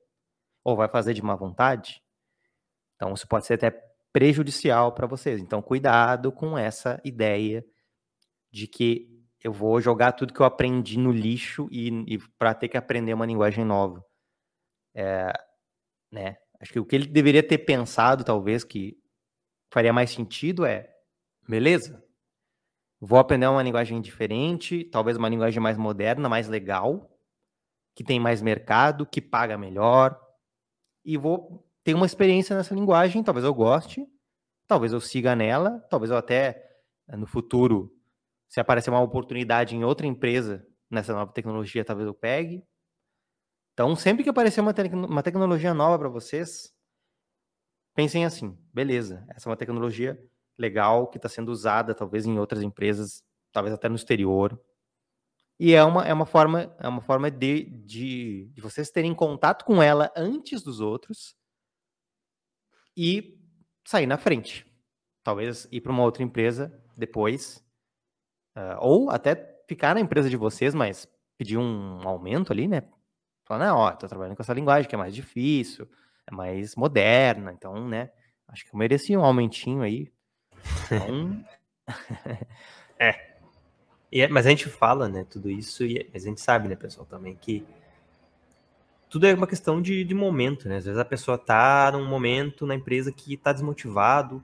ou 0.64 0.74
vai 0.74 0.88
fazer 0.88 1.12
de 1.12 1.22
má 1.22 1.36
vontade. 1.36 2.02
Então, 2.96 3.12
isso 3.12 3.28
pode 3.28 3.44
ser 3.44 3.54
até 3.54 3.93
prejudicial 4.14 4.92
para 4.92 5.08
vocês. 5.08 5.40
Então, 5.40 5.60
cuidado 5.60 6.30
com 6.30 6.56
essa 6.56 7.00
ideia 7.04 7.66
de 8.52 8.68
que 8.68 9.08
eu 9.42 9.52
vou 9.52 9.80
jogar 9.80 10.12
tudo 10.12 10.32
que 10.32 10.40
eu 10.40 10.46
aprendi 10.46 10.96
no 10.96 11.10
lixo 11.10 11.68
e, 11.68 11.88
e 12.06 12.18
para 12.38 12.54
ter 12.54 12.68
que 12.68 12.76
aprender 12.76 13.12
uma 13.12 13.26
linguagem 13.26 13.64
nova. 13.64 14.02
É, 14.94 15.32
né? 16.12 16.36
Acho 16.60 16.72
que 16.72 16.78
o 16.78 16.86
que 16.86 16.94
ele 16.94 17.08
deveria 17.08 17.42
ter 17.42 17.58
pensado, 17.58 18.22
talvez, 18.22 18.62
que 18.62 18.96
faria 19.72 19.92
mais 19.92 20.10
sentido 20.10 20.64
é: 20.64 20.88
beleza, 21.48 22.00
vou 23.00 23.18
aprender 23.18 23.48
uma 23.48 23.64
linguagem 23.64 24.00
diferente, 24.00 24.84
talvez 24.84 25.16
uma 25.16 25.28
linguagem 25.28 25.60
mais 25.60 25.76
moderna, 25.76 26.28
mais 26.28 26.46
legal, 26.46 27.10
que 27.96 28.04
tem 28.04 28.20
mais 28.20 28.40
mercado, 28.40 29.04
que 29.04 29.20
paga 29.20 29.58
melhor, 29.58 30.16
e 31.04 31.16
vou 31.16 31.68
tenho 31.84 31.98
uma 31.98 32.06
experiência 32.06 32.56
nessa 32.56 32.74
linguagem, 32.74 33.22
talvez 33.22 33.44
eu 33.44 33.54
goste, 33.54 34.04
talvez 34.66 34.92
eu 34.92 35.00
siga 35.00 35.36
nela, 35.36 35.78
talvez 35.90 36.10
eu 36.10 36.16
até 36.16 36.66
eh, 37.08 37.16
no 37.16 37.26
futuro, 37.26 37.94
se 38.48 38.58
aparecer 38.58 38.90
uma 38.90 39.02
oportunidade 39.02 39.76
em 39.76 39.84
outra 39.84 40.06
empresa 40.06 40.66
nessa 40.90 41.12
nova 41.12 41.32
tecnologia, 41.32 41.84
talvez 41.84 42.06
eu 42.06 42.14
pegue. 42.14 42.64
Então, 43.74 43.94
sempre 43.94 44.22
que 44.24 44.30
aparecer 44.30 44.60
uma, 44.60 44.72
te 44.72 44.82
uma 44.94 45.22
tecnologia 45.22 45.74
nova 45.74 45.98
para 45.98 46.08
vocês, 46.08 46.72
pensem 47.94 48.24
assim: 48.24 48.56
beleza, 48.72 49.26
essa 49.28 49.48
é 49.48 49.50
uma 49.50 49.56
tecnologia 49.56 50.18
legal 50.56 51.08
que 51.08 51.18
está 51.18 51.28
sendo 51.28 51.50
usada 51.50 51.94
talvez 51.94 52.24
em 52.24 52.38
outras 52.38 52.62
empresas, 52.62 53.22
talvez 53.52 53.74
até 53.74 53.88
no 53.88 53.96
exterior. 53.96 54.58
E 55.58 55.74
é 55.74 55.84
uma, 55.84 56.04
é 56.06 56.12
uma 56.14 56.26
forma, 56.26 56.74
é 56.78 56.88
uma 56.88 57.02
forma 57.02 57.30
de, 57.30 57.64
de, 57.84 58.50
de 58.52 58.60
vocês 58.60 58.90
terem 58.90 59.14
contato 59.14 59.64
com 59.64 59.82
ela 59.82 60.10
antes 60.16 60.62
dos 60.62 60.80
outros 60.80 61.36
e 62.96 63.38
sair 63.84 64.06
na 64.06 64.16
frente. 64.16 64.66
Talvez 65.22 65.66
ir 65.70 65.80
para 65.80 65.92
uma 65.92 66.02
outra 66.02 66.22
empresa 66.22 66.72
depois, 66.96 67.64
uh, 68.56 68.78
ou 68.80 69.10
até 69.10 69.34
ficar 69.66 69.94
na 69.94 70.00
empresa 70.00 70.28
de 70.28 70.36
vocês, 70.36 70.74
mas 70.74 71.08
pedir 71.36 71.58
um 71.58 72.06
aumento 72.06 72.52
ali, 72.52 72.68
né? 72.68 72.82
Falar, 73.44 73.66
não, 73.66 73.76
ó, 73.78 73.90
tô 73.92 74.06
trabalhando 74.06 74.36
com 74.36 74.42
essa 74.42 74.54
linguagem 74.54 74.88
que 74.88 74.94
é 74.94 74.98
mais 74.98 75.14
difícil, 75.14 75.88
é 76.26 76.34
mais 76.34 76.74
moderna, 76.76 77.52
então, 77.52 77.88
né? 77.88 78.10
Acho 78.48 78.64
que 78.64 78.74
eu 78.74 78.78
merecia 78.78 79.18
um 79.18 79.24
aumentinho 79.24 79.82
aí. 79.82 80.12
Então... 80.86 81.44
é. 82.98 83.36
é. 84.12 84.28
Mas 84.28 84.46
a 84.46 84.50
gente 84.50 84.68
fala, 84.68 85.08
né, 85.08 85.24
tudo 85.28 85.50
isso, 85.50 85.84
e 85.84 86.10
a 86.14 86.18
gente 86.18 86.40
sabe, 86.40 86.68
né, 86.68 86.76
pessoal, 86.76 87.06
também 87.06 87.34
que 87.34 87.66
tudo 89.14 89.28
é 89.28 89.34
uma 89.34 89.46
questão 89.46 89.80
de, 89.80 90.02
de 90.02 90.12
momento, 90.12 90.68
né? 90.68 90.78
Às 90.78 90.86
vezes 90.86 90.98
a 90.98 91.04
pessoa 91.04 91.38
tá 91.38 91.88
num 91.92 92.04
momento 92.04 92.66
na 92.66 92.74
empresa 92.74 93.12
que 93.12 93.36
tá 93.36 93.52
desmotivado, 93.52 94.42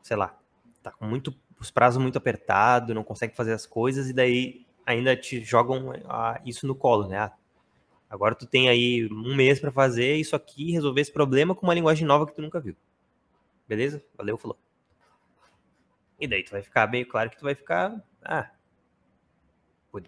sei 0.00 0.16
lá, 0.16 0.34
tá 0.82 0.90
com 0.90 1.04
muito, 1.04 1.36
os 1.58 1.70
prazos 1.70 2.00
muito 2.00 2.16
apertados, 2.16 2.94
não 2.94 3.04
consegue 3.04 3.36
fazer 3.36 3.52
as 3.52 3.66
coisas, 3.66 4.08
e 4.08 4.14
daí 4.14 4.64
ainda 4.86 5.14
te 5.14 5.44
jogam 5.44 5.92
ah, 6.08 6.40
isso 6.42 6.66
no 6.66 6.74
colo, 6.74 7.06
né? 7.06 7.18
Ah, 7.18 7.32
agora 8.08 8.34
tu 8.34 8.46
tem 8.46 8.70
aí 8.70 9.06
um 9.12 9.36
mês 9.36 9.60
para 9.60 9.70
fazer 9.70 10.14
isso 10.14 10.34
aqui, 10.34 10.72
resolver 10.72 11.02
esse 11.02 11.12
problema 11.12 11.54
com 11.54 11.66
uma 11.66 11.74
linguagem 11.74 12.06
nova 12.06 12.26
que 12.26 12.34
tu 12.34 12.40
nunca 12.40 12.60
viu. 12.60 12.74
Beleza? 13.68 14.02
Valeu, 14.16 14.38
falou. 14.38 14.56
E 16.18 16.26
daí 16.26 16.42
tu 16.42 16.52
vai 16.52 16.62
ficar 16.62 16.86
bem 16.86 17.04
claro 17.04 17.28
que 17.28 17.36
tu 17.36 17.44
vai 17.44 17.54
ficar, 17.54 18.02
ah, 18.24 18.50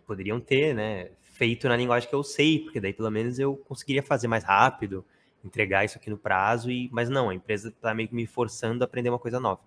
poderiam 0.07 0.41
ter, 0.41 0.75
né, 0.75 1.11
feito 1.33 1.67
na 1.69 1.77
linguagem 1.77 2.09
que 2.09 2.15
eu 2.15 2.23
sei, 2.23 2.61
porque 2.61 2.79
daí 2.79 2.93
pelo 2.93 3.11
menos 3.11 3.39
eu 3.39 3.57
conseguiria 3.57 4.03
fazer 4.03 4.29
mais 4.29 4.45
rápido, 4.45 5.05
entregar 5.43 5.85
isso 5.85 5.99
aqui 5.99 6.09
no 6.09 6.19
prazo, 6.19 6.71
e 6.71 6.89
mas 6.93 7.09
não, 7.09 7.31
a 7.31 7.35
empresa 7.35 7.71
está 7.71 7.93
meio 7.93 8.09
que 8.09 8.15
me 8.15 8.27
forçando 8.27 8.85
a 8.85 8.87
aprender 8.87 9.09
uma 9.09 9.19
coisa 9.19 9.41
nova. 9.41 9.61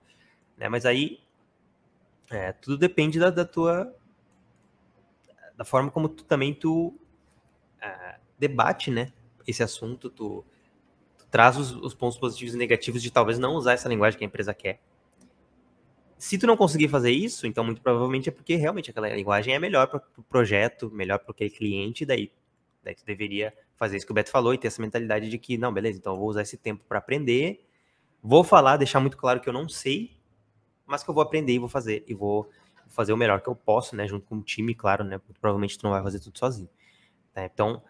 Né? 0.55 0.69
Mas 0.69 0.85
aí 0.85 1.19
é, 2.29 2.53
tudo 2.53 2.77
depende 2.77 3.19
da, 3.19 3.29
da, 3.29 3.43
tua 3.43 3.93
da 5.57 5.65
forma 5.65 5.91
como 5.91 6.07
tu 6.07 6.23
também 6.23 6.53
tu 6.53 6.97
é, 7.81 8.19
debate 8.37 8.91
né, 8.91 9.11
esse 9.45 9.63
assunto, 9.63 10.09
tu, 10.09 10.45
tu 11.17 11.25
traz 11.27 11.57
os, 11.57 11.71
os 11.71 11.93
pontos 11.93 12.17
positivos 12.17 12.53
e 12.53 12.57
negativos 12.57 13.01
de 13.01 13.11
talvez 13.11 13.39
não 13.39 13.55
usar 13.55 13.73
essa 13.73 13.89
linguagem 13.89 14.17
que 14.17 14.23
a 14.23 14.27
empresa 14.27 14.53
quer 14.53 14.79
se 16.17 16.37
tu 16.37 16.47
não 16.47 16.55
conseguir 16.55 16.87
fazer 16.87 17.11
isso, 17.11 17.45
então 17.45 17.63
muito 17.63 17.81
provavelmente 17.81 18.29
é 18.29 18.31
porque 18.31 18.55
realmente 18.55 18.89
aquela 18.89 19.09
linguagem 19.09 19.53
é 19.53 19.59
melhor 19.59 19.87
para 19.87 19.97
o 19.97 20.01
pro 20.01 20.23
projeto, 20.23 20.89
melhor 20.91 21.19
para 21.19 21.31
aquele 21.31 21.49
cliente, 21.49 22.05
daí, 22.05 22.31
daí 22.83 22.95
tu 22.95 23.05
deveria 23.05 23.53
fazer 23.75 23.97
isso 23.97 24.05
que 24.05 24.11
o 24.11 24.15
Beto 24.15 24.29
falou 24.29 24.53
e 24.53 24.57
ter 24.57 24.67
essa 24.67 24.81
mentalidade 24.81 25.29
de 25.29 25.37
que, 25.37 25.57
não, 25.57 25.73
beleza, 25.73 25.97
então 25.99 26.13
eu 26.13 26.19
vou 26.19 26.29
usar 26.29 26.41
esse 26.41 26.57
tempo 26.57 26.83
para 26.87 26.99
aprender, 26.99 27.67
vou 28.23 28.43
falar, 28.43 28.77
deixar 28.77 28.99
muito 28.99 29.17
claro 29.17 29.41
que 29.41 29.49
eu 29.49 29.53
não 29.53 29.67
sei, 29.67 30.17
mas 30.85 31.03
que 31.03 31.09
eu 31.09 31.13
vou 31.13 31.21
aprender 31.21 31.53
e 31.53 31.59
vou 31.59 31.67
fazer, 31.67 32.03
e 32.07 32.13
vou 32.13 32.49
fazer 32.87 33.11
o 33.11 33.17
melhor 33.17 33.41
que 33.41 33.49
eu 33.49 33.55
posso, 33.55 33.95
né, 33.95 34.07
junto 34.07 34.25
com 34.25 34.37
o 34.37 34.41
time, 34.41 34.73
claro, 34.73 35.03
né, 35.03 35.19
muito 35.27 35.39
provavelmente 35.41 35.77
tu 35.77 35.83
não 35.83 35.91
vai 35.91 36.01
fazer 36.01 36.19
tudo 36.21 36.37
sozinho. 36.39 36.69
Né? 37.35 37.49
Então, 37.53 37.83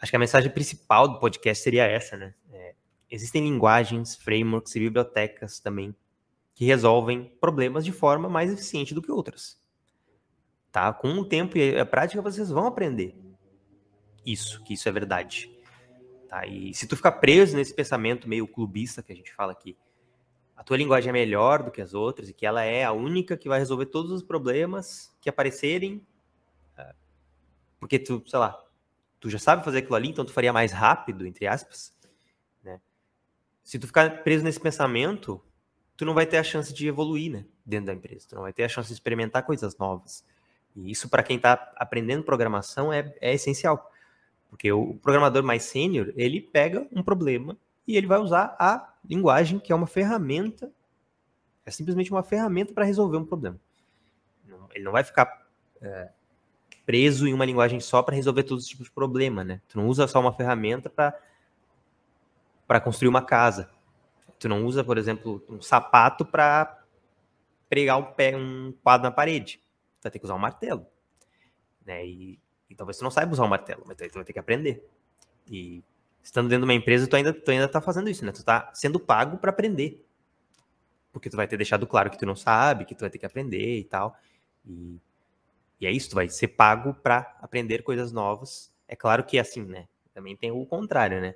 acho 0.00 0.12
que 0.12 0.16
a 0.16 0.20
mensagem 0.20 0.50
principal 0.52 1.08
do 1.08 1.18
podcast 1.18 1.62
seria 1.62 1.84
essa, 1.84 2.16
né, 2.16 2.34
é, 2.52 2.74
existem 3.10 3.42
linguagens, 3.42 4.14
frameworks 4.14 4.76
e 4.76 4.80
bibliotecas 4.80 5.58
também 5.58 5.92
que 6.58 6.64
resolvem 6.64 7.32
problemas 7.40 7.84
de 7.84 7.92
forma 7.92 8.28
mais 8.28 8.52
eficiente 8.52 8.92
do 8.92 9.00
que 9.00 9.12
outras. 9.12 9.62
Tá? 10.72 10.92
Com 10.92 11.10
o 11.10 11.24
tempo 11.24 11.56
e 11.56 11.78
a 11.78 11.86
prática 11.86 12.20
vocês 12.20 12.50
vão 12.50 12.66
aprender 12.66 13.16
isso, 14.26 14.60
que 14.64 14.74
isso 14.74 14.88
é 14.88 14.90
verdade. 14.90 15.56
Tá? 16.28 16.44
E 16.48 16.74
se 16.74 16.88
tu 16.88 16.96
ficar 16.96 17.12
preso 17.12 17.56
nesse 17.56 17.72
pensamento 17.72 18.28
meio 18.28 18.48
clubista 18.48 19.04
que 19.04 19.12
a 19.12 19.14
gente 19.14 19.32
fala 19.32 19.52
aqui, 19.52 19.78
a 20.56 20.64
tua 20.64 20.76
linguagem 20.76 21.10
é 21.10 21.12
melhor 21.12 21.62
do 21.62 21.70
que 21.70 21.80
as 21.80 21.94
outras 21.94 22.28
e 22.28 22.34
que 22.34 22.44
ela 22.44 22.64
é 22.64 22.82
a 22.82 22.90
única 22.90 23.36
que 23.36 23.48
vai 23.48 23.60
resolver 23.60 23.86
todos 23.86 24.10
os 24.10 24.24
problemas 24.24 25.16
que 25.20 25.28
aparecerem, 25.28 26.04
é, 26.76 26.92
porque 27.78 28.00
tu, 28.00 28.20
sei 28.26 28.38
lá, 28.40 28.60
tu 29.20 29.30
já 29.30 29.38
sabe 29.38 29.64
fazer 29.64 29.78
aquilo 29.78 29.94
ali, 29.94 30.08
então 30.08 30.24
tu 30.24 30.32
faria 30.32 30.52
mais 30.52 30.72
rápido, 30.72 31.24
entre 31.24 31.46
aspas, 31.46 31.96
né? 32.64 32.80
Se 33.62 33.78
tu 33.78 33.86
ficar 33.86 34.24
preso 34.24 34.42
nesse 34.42 34.58
pensamento, 34.58 35.40
tu 35.98 36.04
não 36.04 36.14
vai 36.14 36.24
ter 36.24 36.38
a 36.38 36.44
chance 36.44 36.72
de 36.72 36.86
evoluir, 36.86 37.30
né, 37.30 37.44
dentro 37.66 37.86
da 37.86 37.92
empresa. 37.92 38.28
Tu 38.28 38.34
não 38.36 38.42
vai 38.42 38.52
ter 38.52 38.62
a 38.62 38.68
chance 38.68 38.86
de 38.86 38.94
experimentar 38.94 39.42
coisas 39.42 39.76
novas. 39.76 40.24
E 40.74 40.92
isso 40.92 41.08
para 41.08 41.24
quem 41.24 41.36
está 41.36 41.72
aprendendo 41.76 42.22
programação 42.22 42.92
é, 42.92 43.12
é 43.20 43.34
essencial, 43.34 43.90
porque 44.48 44.70
o 44.70 44.94
programador 44.94 45.42
mais 45.42 45.64
sênior 45.64 46.12
ele 46.16 46.40
pega 46.40 46.86
um 46.92 47.02
problema 47.02 47.58
e 47.86 47.96
ele 47.96 48.06
vai 48.06 48.18
usar 48.18 48.54
a 48.60 48.94
linguagem 49.04 49.58
que 49.58 49.72
é 49.72 49.74
uma 49.74 49.86
ferramenta 49.86 50.70
É 51.66 51.70
simplesmente 51.70 52.12
uma 52.12 52.22
ferramenta 52.22 52.72
para 52.72 52.84
resolver 52.84 53.16
um 53.16 53.24
problema. 53.24 53.60
Ele 54.72 54.84
não 54.84 54.92
vai 54.92 55.02
ficar 55.02 55.46
é, 55.82 56.10
preso 56.86 57.26
em 57.26 57.34
uma 57.34 57.44
linguagem 57.44 57.80
só 57.80 58.02
para 58.02 58.14
resolver 58.14 58.44
todos 58.44 58.64
os 58.64 58.70
tipos 58.70 58.86
de 58.86 58.92
problema, 58.92 59.42
né? 59.42 59.60
Tu 59.68 59.76
não 59.76 59.88
usa 59.88 60.06
só 60.06 60.20
uma 60.20 60.32
ferramenta 60.32 60.88
para 60.88 61.18
para 62.68 62.80
construir 62.80 63.08
uma 63.08 63.22
casa. 63.22 63.68
Tu 64.38 64.48
não 64.48 64.64
usa, 64.64 64.84
por 64.84 64.98
exemplo, 64.98 65.44
um 65.48 65.60
sapato 65.60 66.24
para 66.24 66.84
pregar 67.68 67.98
um, 67.98 68.04
pé, 68.04 68.36
um 68.36 68.72
quadro 68.82 69.04
na 69.04 69.10
parede. 69.10 69.60
Tu 70.00 70.04
vai 70.04 70.12
ter 70.12 70.18
que 70.18 70.24
usar 70.24 70.34
um 70.34 70.38
martelo. 70.38 70.86
Né? 71.84 72.06
E, 72.06 72.38
e 72.70 72.74
talvez 72.74 72.98
tu 72.98 73.04
não 73.04 73.10
saiba 73.10 73.32
usar 73.32 73.44
um 73.44 73.48
martelo, 73.48 73.82
mas 73.86 73.96
tu 73.96 74.14
vai 74.14 74.24
ter 74.24 74.32
que 74.32 74.38
aprender. 74.38 74.88
E 75.46 75.82
estando 76.22 76.48
dentro 76.48 76.66
de 76.66 76.70
uma 76.70 76.74
empresa, 76.74 77.06
tu 77.06 77.16
ainda, 77.16 77.32
tu 77.32 77.50
ainda 77.50 77.68
tá 77.68 77.80
fazendo 77.80 78.08
isso, 78.08 78.24
né? 78.24 78.32
Tu 78.32 78.44
tá 78.44 78.70
sendo 78.74 79.00
pago 79.00 79.38
para 79.38 79.50
aprender. 79.50 80.04
Porque 81.12 81.30
tu 81.30 81.36
vai 81.36 81.48
ter 81.48 81.56
deixado 81.56 81.86
claro 81.86 82.10
que 82.10 82.18
tu 82.18 82.26
não 82.26 82.36
sabe, 82.36 82.84
que 82.84 82.94
tu 82.94 83.00
vai 83.00 83.10
ter 83.10 83.18
que 83.18 83.26
aprender 83.26 83.78
e 83.78 83.84
tal. 83.84 84.16
E, 84.64 85.00
e 85.80 85.86
é 85.86 85.90
isso, 85.90 86.10
tu 86.10 86.14
vai 86.14 86.28
ser 86.28 86.48
pago 86.48 86.94
para 86.94 87.36
aprender 87.40 87.82
coisas 87.82 88.12
novas. 88.12 88.72
É 88.86 88.94
claro 88.94 89.24
que 89.24 89.38
assim, 89.38 89.64
né? 89.64 89.88
Também 90.12 90.36
tem 90.36 90.50
o 90.50 90.64
contrário, 90.66 91.20
né? 91.20 91.34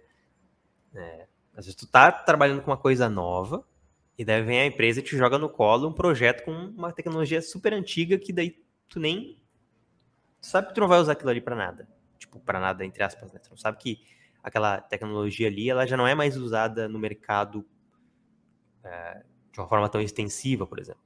É, 0.94 1.26
às 1.56 1.66
vezes 1.66 1.74
tu 1.74 1.86
tá 1.86 2.10
trabalhando 2.10 2.62
com 2.62 2.70
uma 2.70 2.76
coisa 2.76 3.08
nova, 3.08 3.64
e 4.16 4.24
daí 4.24 4.42
vem 4.42 4.60
a 4.60 4.66
empresa 4.66 5.00
e 5.00 5.02
te 5.02 5.16
joga 5.16 5.38
no 5.38 5.48
colo 5.48 5.88
um 5.88 5.92
projeto 5.92 6.44
com 6.44 6.52
uma 6.52 6.92
tecnologia 6.92 7.40
super 7.40 7.72
antiga 7.72 8.18
que 8.18 8.32
daí 8.32 8.62
tu 8.88 9.00
nem 9.00 9.42
tu 10.40 10.46
sabe 10.46 10.68
que 10.68 10.74
tu 10.74 10.80
não 10.80 10.88
vai 10.88 11.00
usar 11.00 11.12
aquilo 11.12 11.30
ali 11.30 11.40
para 11.40 11.56
nada. 11.56 11.88
Tipo, 12.18 12.38
para 12.40 12.60
nada, 12.60 12.84
entre 12.84 13.02
aspas, 13.02 13.32
né? 13.32 13.38
Tu 13.38 13.50
não 13.50 13.56
sabe 13.56 13.78
que 13.78 14.00
aquela 14.42 14.80
tecnologia 14.80 15.48
ali, 15.48 15.70
ela 15.70 15.86
já 15.86 15.96
não 15.96 16.06
é 16.06 16.14
mais 16.14 16.36
usada 16.36 16.88
no 16.88 16.98
mercado 16.98 17.64
é, 18.84 19.22
de 19.52 19.60
uma 19.60 19.68
forma 19.68 19.88
tão 19.88 20.00
extensiva, 20.00 20.66
por 20.66 20.78
exemplo. 20.78 21.02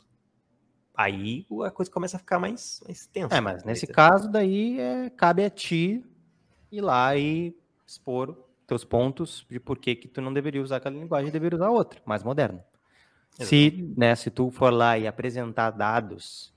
Aí 0.94 1.46
a 1.64 1.70
coisa 1.70 1.90
começa 1.90 2.16
a 2.16 2.20
ficar 2.20 2.38
mais, 2.38 2.80
mais 2.84 3.06
tensa. 3.06 3.36
É, 3.36 3.40
mas 3.40 3.62
nesse 3.64 3.86
caso 3.86 4.30
daí 4.30 4.80
é, 4.80 5.10
cabe 5.10 5.44
a 5.44 5.50
ti 5.50 6.02
ir 6.72 6.80
lá 6.80 7.14
e 7.16 7.54
expor 7.86 8.45
teus 8.66 8.85
pontos 8.85 9.46
de 9.49 9.61
por 9.61 9.78
que, 9.78 9.94
que 9.94 10.08
tu 10.08 10.20
não 10.20 10.32
deveria 10.32 10.62
usar 10.62 10.76
aquela 10.76 10.96
linguagem 10.96 11.28
e 11.28 11.32
deveria 11.32 11.56
usar 11.56 11.70
outra, 11.70 12.00
mais 12.04 12.23
moderna. 12.23 12.64
Se, 13.32 13.92
né, 13.96 14.14
se 14.14 14.30
tu 14.30 14.50
for 14.50 14.73
lá 14.73 14.99
e 14.99 15.06
apresentar 15.06 15.70
dados 15.70 16.54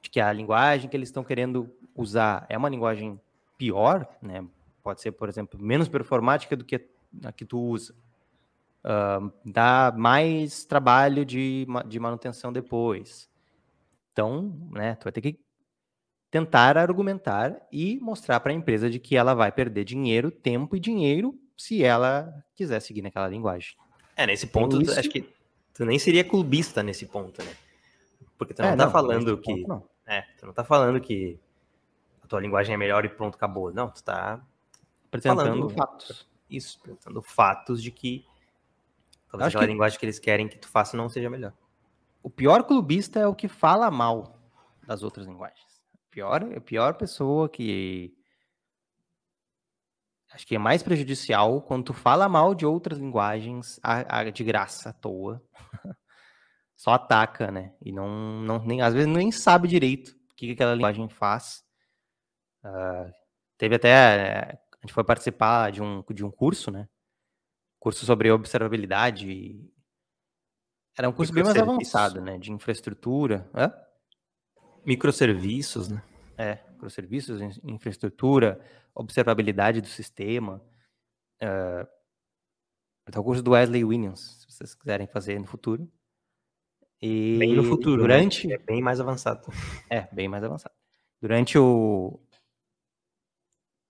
de 0.00 0.08
que 0.08 0.20
a 0.20 0.32
linguagem 0.32 0.88
que 0.88 0.96
eles 0.96 1.08
estão 1.08 1.24
querendo 1.24 1.68
usar 1.94 2.46
é 2.48 2.56
uma 2.56 2.68
linguagem 2.68 3.20
pior, 3.58 4.06
né, 4.22 4.46
pode 4.82 5.00
ser, 5.00 5.12
por 5.12 5.28
exemplo, 5.28 5.60
menos 5.60 5.88
performática 5.88 6.56
do 6.56 6.64
que 6.64 6.88
a 7.24 7.32
que 7.32 7.44
tu 7.44 7.58
usa, 7.58 7.94
uh, 8.84 9.32
dá 9.44 9.92
mais 9.96 10.64
trabalho 10.64 11.24
de, 11.24 11.66
de 11.86 11.98
manutenção 11.98 12.52
depois. 12.52 13.28
Então, 14.12 14.54
né, 14.70 14.94
tu 14.94 15.04
vai 15.04 15.12
ter 15.12 15.20
que 15.20 15.40
tentar 16.36 16.76
argumentar 16.76 17.56
e 17.72 17.98
mostrar 18.00 18.40
para 18.40 18.52
a 18.52 18.54
empresa 18.54 18.90
de 18.90 18.98
que 18.98 19.16
ela 19.16 19.32
vai 19.32 19.50
perder 19.50 19.84
dinheiro, 19.84 20.30
tempo 20.30 20.76
e 20.76 20.80
dinheiro 20.80 21.34
se 21.56 21.82
ela 21.82 22.30
quiser 22.54 22.80
seguir 22.80 23.00
naquela 23.00 23.26
linguagem. 23.26 23.74
É, 24.14 24.26
nesse 24.26 24.46
ponto, 24.46 24.80
isso... 24.82 24.98
acho 24.98 25.08
que 25.08 25.26
tu 25.72 25.86
nem 25.86 25.98
seria 25.98 26.22
clubista 26.22 26.82
nesse 26.82 27.06
ponto, 27.06 27.42
né? 27.42 27.56
Porque 28.36 28.52
tu 28.52 28.60
não 28.60 28.68
é, 28.68 28.76
tá 28.76 28.84
não, 28.84 28.92
falando 28.92 29.38
que. 29.38 29.62
Ponto, 29.62 29.68
não. 29.68 29.88
É, 30.06 30.22
tu 30.38 30.44
não 30.44 30.52
tá 30.52 30.62
falando 30.62 31.00
que 31.00 31.40
a 32.22 32.26
tua 32.26 32.40
linguagem 32.40 32.74
é 32.74 32.76
melhor 32.76 33.02
e 33.06 33.08
pronto, 33.08 33.34
acabou. 33.36 33.72
Não, 33.72 33.88
tu 33.88 34.04
tá 34.04 34.38
apresentando 35.06 35.70
fatos. 35.70 36.28
Isso, 36.50 36.78
apresentando 36.82 37.22
fatos 37.22 37.82
de 37.82 37.90
que 37.90 38.26
talvez 39.30 39.48
aquela 39.48 39.64
que... 39.64 39.72
linguagem 39.72 39.98
que 39.98 40.04
eles 40.04 40.18
querem 40.18 40.48
que 40.48 40.58
tu 40.58 40.68
faça 40.68 40.98
não 40.98 41.08
seja 41.08 41.30
melhor. 41.30 41.54
O 42.22 42.28
pior 42.28 42.62
clubista 42.64 43.20
é 43.20 43.26
o 43.26 43.34
que 43.34 43.48
fala 43.48 43.90
mal 43.90 44.38
das 44.86 45.02
outras 45.02 45.26
linguagens. 45.26 45.65
Pior, 46.16 46.42
a 46.56 46.60
pior 46.62 46.94
pessoa 46.94 47.46
que 47.46 48.16
acho 50.32 50.46
que 50.46 50.54
é 50.54 50.58
mais 50.58 50.82
prejudicial 50.82 51.60
quando 51.60 51.84
tu 51.84 51.92
fala 51.92 52.26
mal 52.26 52.54
de 52.54 52.64
outras 52.64 52.98
linguagens 52.98 53.78
a, 53.82 54.20
a, 54.20 54.30
de 54.30 54.42
graça, 54.42 54.88
à 54.88 54.92
toa. 54.94 55.46
Só 56.74 56.92
ataca, 56.92 57.50
né? 57.50 57.74
E 57.82 57.92
não, 57.92 58.08
não 58.40 58.64
nem, 58.64 58.80
às 58.80 58.94
vezes 58.94 59.06
nem 59.06 59.30
sabe 59.30 59.68
direito 59.68 60.12
o 60.12 60.34
que, 60.34 60.46
que 60.46 60.52
aquela 60.52 60.74
linguagem 60.74 61.06
faz. 61.06 61.62
Uh, 62.64 63.12
teve 63.58 63.74
até. 63.74 64.58
A 64.72 64.80
gente 64.80 64.94
foi 64.94 65.04
participar 65.04 65.70
de 65.70 65.82
um, 65.82 66.02
de 66.14 66.24
um 66.24 66.30
curso, 66.30 66.70
né? 66.70 66.88
Curso 67.78 68.06
sobre 68.06 68.30
observabilidade. 68.30 69.60
Era 70.96 71.10
um 71.10 71.12
curso 71.12 71.30
bem 71.30 71.44
mais 71.44 71.58
avançado, 71.58 72.22
né? 72.22 72.38
De 72.38 72.52
infraestrutura. 72.52 73.50
Hã? 73.54 73.70
Microserviços, 74.86 75.88
né? 75.88 76.02
É, 76.38 76.58
microserviços, 76.70 77.40
infraestrutura, 77.64 78.60
observabilidade 78.94 79.80
do 79.80 79.88
sistema. 79.88 80.62
Uh, 81.42 81.86
então, 83.08 83.20
o 83.22 83.24
curso 83.24 83.42
do 83.42 83.52
Wesley 83.52 83.84
Williams, 83.84 84.38
se 84.40 84.50
vocês 84.50 84.74
quiserem 84.74 85.06
fazer 85.06 85.38
no 85.38 85.46
futuro. 85.46 85.90
E 87.00 87.36
bem 87.38 87.54
no 87.54 87.64
futuro, 87.64 87.96
né? 87.96 88.02
durante 88.02 88.46
né? 88.46 88.54
é 88.54 88.58
bem 88.58 88.80
mais 88.80 89.00
avançado. 89.00 89.46
É, 89.90 90.08
bem 90.12 90.28
mais 90.28 90.42
avançado. 90.42 90.74
Durante 91.20 91.58
o 91.58 92.20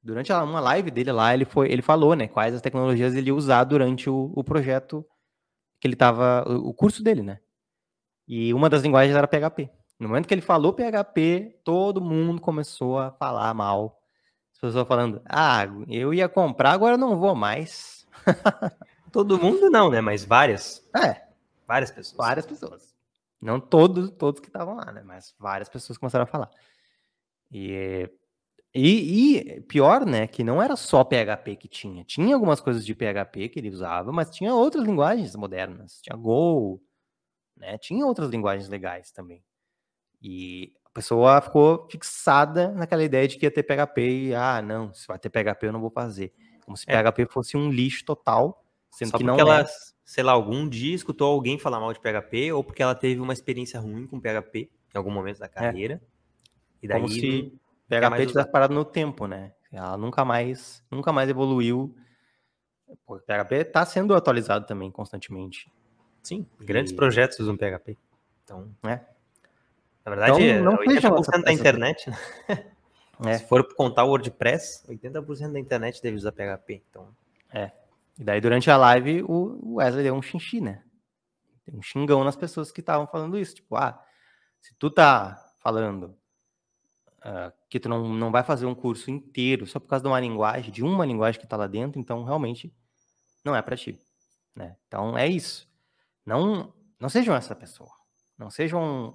durante 0.02 0.32
uma 0.32 0.61
live 0.61 0.90
dele 0.90 1.11
lá, 1.11 1.35
ele 1.35 1.44
foi, 1.44 1.70
ele 1.70 1.82
falou, 1.82 2.14
né, 2.14 2.28
quais 2.28 2.54
as 2.54 2.62
tecnologias 2.62 3.16
ele 3.16 3.26
ia 3.26 3.35
usar 3.35 3.64
durante 3.64 4.09
o, 4.09 4.32
o 4.37 4.44
projeto 4.44 5.04
que 5.80 5.88
ele 5.88 5.96
tava, 5.96 6.44
o, 6.48 6.68
o 6.68 6.74
curso 6.74 7.02
dele, 7.02 7.22
né? 7.22 7.40
E 8.28 8.54
uma 8.54 8.70
das 8.70 8.82
linguagens 8.82 9.16
era 9.16 9.26
PHP. 9.26 9.68
No 9.98 10.09
momento 10.09 10.28
que 10.28 10.35
ele 10.35 10.42
falou 10.42 10.74
PHP, 10.74 11.61
todo 11.64 12.00
mundo 12.00 12.40
começou 12.40 12.98
a 12.98 13.11
falar 13.12 13.52
mal. 13.54 13.98
As 14.52 14.61
pessoas 14.61 14.87
falando, 14.87 15.22
ah, 15.24 15.64
eu 15.88 16.12
ia 16.12 16.28
comprar, 16.28 16.72
agora 16.72 16.96
não 16.96 17.18
vou 17.18 17.35
mais. 17.35 18.06
todo 19.12 19.38
mundo 19.38 19.70
não, 19.70 19.90
né? 19.90 20.00
Mas 20.00 20.24
várias. 20.24 20.87
É. 20.94 21.26
Várias 21.66 21.90
pessoas. 21.90 22.16
Várias 22.16 22.46
pessoas. 22.46 22.94
Não 23.40 23.61
todos, 23.61 24.11
todos 24.11 24.40
que 24.40 24.48
estavam 24.48 24.76
lá, 24.76 24.92
né? 24.92 25.02
Mas 25.04 25.35
várias 25.38 25.68
pessoas 25.68 25.98
começaram 25.98 26.24
a 26.24 26.26
falar. 26.26 26.50
E, 27.50 28.11
e, 28.74 29.38
e, 29.38 29.61
pior, 29.62 30.04
né? 30.04 30.26
Que 30.26 30.44
não 30.44 30.62
era 30.62 30.76
só 30.76 31.04
PHP 31.04 31.56
que 31.56 31.68
tinha. 31.68 32.04
Tinha 32.04 32.35
algumas 32.35 32.61
coisas 32.61 32.85
de 32.85 32.94
PHP 32.94 33.48
que 33.48 33.59
ele 33.59 33.70
usava, 33.70 34.12
mas 34.12 34.30
tinha 34.30 34.54
outras 34.54 34.85
linguagens 34.85 35.35
modernas. 35.37 36.00
Tinha 36.00 36.16
Go, 36.16 36.82
né? 37.56 37.78
Tinha 37.78 38.04
outras 38.06 38.30
linguagens 38.30 38.68
legais 38.68 39.11
também. 39.11 39.42
E 40.28 40.72
a 40.84 40.90
pessoa 40.90 41.40
ficou 41.40 41.86
fixada 41.88 42.72
naquela 42.72 43.04
ideia 43.04 43.28
de 43.28 43.38
que 43.38 43.46
ia 43.46 43.50
ter 43.50 43.62
PHP 43.62 44.00
e, 44.00 44.34
ah, 44.34 44.60
não, 44.60 44.92
se 44.92 45.06
vai 45.06 45.16
ter 45.20 45.30
PHP 45.30 45.68
eu 45.68 45.72
não 45.72 45.80
vou 45.80 45.90
fazer. 45.90 46.32
Como 46.64 46.76
se 46.76 46.84
é. 46.88 47.00
PHP 47.00 47.26
fosse 47.26 47.56
um 47.56 47.70
lixo 47.70 48.04
total, 48.04 48.60
sendo 48.90 49.10
Só 49.12 49.18
que 49.18 49.22
não 49.22 49.38
ela, 49.38 49.60
é. 49.60 49.66
sei 50.04 50.24
lá, 50.24 50.32
algum 50.32 50.68
dia 50.68 50.96
escutou 50.96 51.32
alguém 51.32 51.60
falar 51.60 51.78
mal 51.78 51.92
de 51.92 52.00
PHP 52.00 52.50
ou 52.50 52.64
porque 52.64 52.82
ela 52.82 52.96
teve 52.96 53.20
uma 53.20 53.32
experiência 53.32 53.78
ruim 53.78 54.04
com 54.04 54.18
PHP 54.18 54.68
em 54.92 54.98
algum 54.98 55.12
momento 55.12 55.38
da 55.38 55.46
é. 55.46 55.48
carreira. 55.48 55.94
É. 55.94 56.00
E 56.82 56.88
daí 56.88 57.00
Como 57.00 57.12
se 57.12 57.56
PHP 57.88 58.26
tivesse 58.26 58.50
parado 58.50 58.74
no 58.74 58.84
tempo, 58.84 59.28
né? 59.28 59.52
Ela 59.70 59.96
nunca 59.96 60.24
mais, 60.24 60.82
nunca 60.90 61.12
mais 61.12 61.30
evoluiu. 61.30 61.94
O 63.06 63.16
PHP 63.16 63.54
está 63.54 63.86
sendo 63.86 64.12
atualizado 64.12 64.66
também 64.66 64.90
constantemente. 64.90 65.70
Sim, 66.20 66.44
grandes 66.58 66.90
e... 66.90 66.96
projetos 66.96 67.38
usam 67.38 67.56
PHP. 67.56 67.96
Então, 68.42 68.74
é. 68.84 69.15
Na 70.06 70.14
verdade, 70.14 70.42
então, 70.44 70.64
não 70.64 70.76
80% 70.76 71.18
essa, 71.18 71.42
da 71.42 71.52
internet, 71.52 72.08
né? 72.08 72.16
É. 73.26 73.38
Se 73.38 73.46
for 73.46 73.66
contar 73.74 74.04
o 74.04 74.08
WordPress, 74.10 74.86
80% 74.86 75.52
da 75.52 75.58
internet 75.58 76.00
deve 76.02 76.16
usar 76.16 76.32
PHP. 76.32 76.82
Então... 76.88 77.08
É. 77.52 77.72
E 78.18 78.22
daí, 78.22 78.40
durante 78.40 78.70
a 78.70 78.76
live, 78.76 79.22
o 79.24 79.76
Wesley 79.76 80.04
deu 80.04 80.14
um 80.14 80.22
xinxi, 80.22 80.60
né? 80.60 80.82
Tem 81.64 81.74
um 81.74 81.82
xingão 81.82 82.22
nas 82.22 82.36
pessoas 82.36 82.70
que 82.70 82.80
estavam 82.80 83.06
falando 83.06 83.36
isso. 83.36 83.56
Tipo, 83.56 83.74
ah, 83.74 84.00
se 84.60 84.74
tu 84.74 84.90
tá 84.90 85.52
falando 85.58 86.16
uh, 87.24 87.52
que 87.68 87.80
tu 87.80 87.88
não, 87.88 88.08
não 88.08 88.30
vai 88.30 88.44
fazer 88.44 88.66
um 88.66 88.74
curso 88.74 89.10
inteiro 89.10 89.66
só 89.66 89.80
por 89.80 89.88
causa 89.88 90.04
de 90.04 90.08
uma 90.08 90.20
linguagem, 90.20 90.70
de 90.70 90.84
uma 90.84 91.04
linguagem 91.04 91.40
que 91.40 91.46
tá 91.46 91.56
lá 91.56 91.66
dentro, 91.66 92.00
então 92.00 92.22
realmente 92.22 92.72
não 93.44 93.56
é 93.56 93.60
para 93.60 93.76
ti. 93.76 93.98
Né? 94.54 94.76
Então 94.86 95.18
é 95.18 95.26
isso. 95.26 95.68
Não, 96.24 96.72
não 97.00 97.08
sejam 97.08 97.34
essa 97.34 97.54
pessoa. 97.54 97.90
Não 98.38 98.50
sejam 98.50 99.12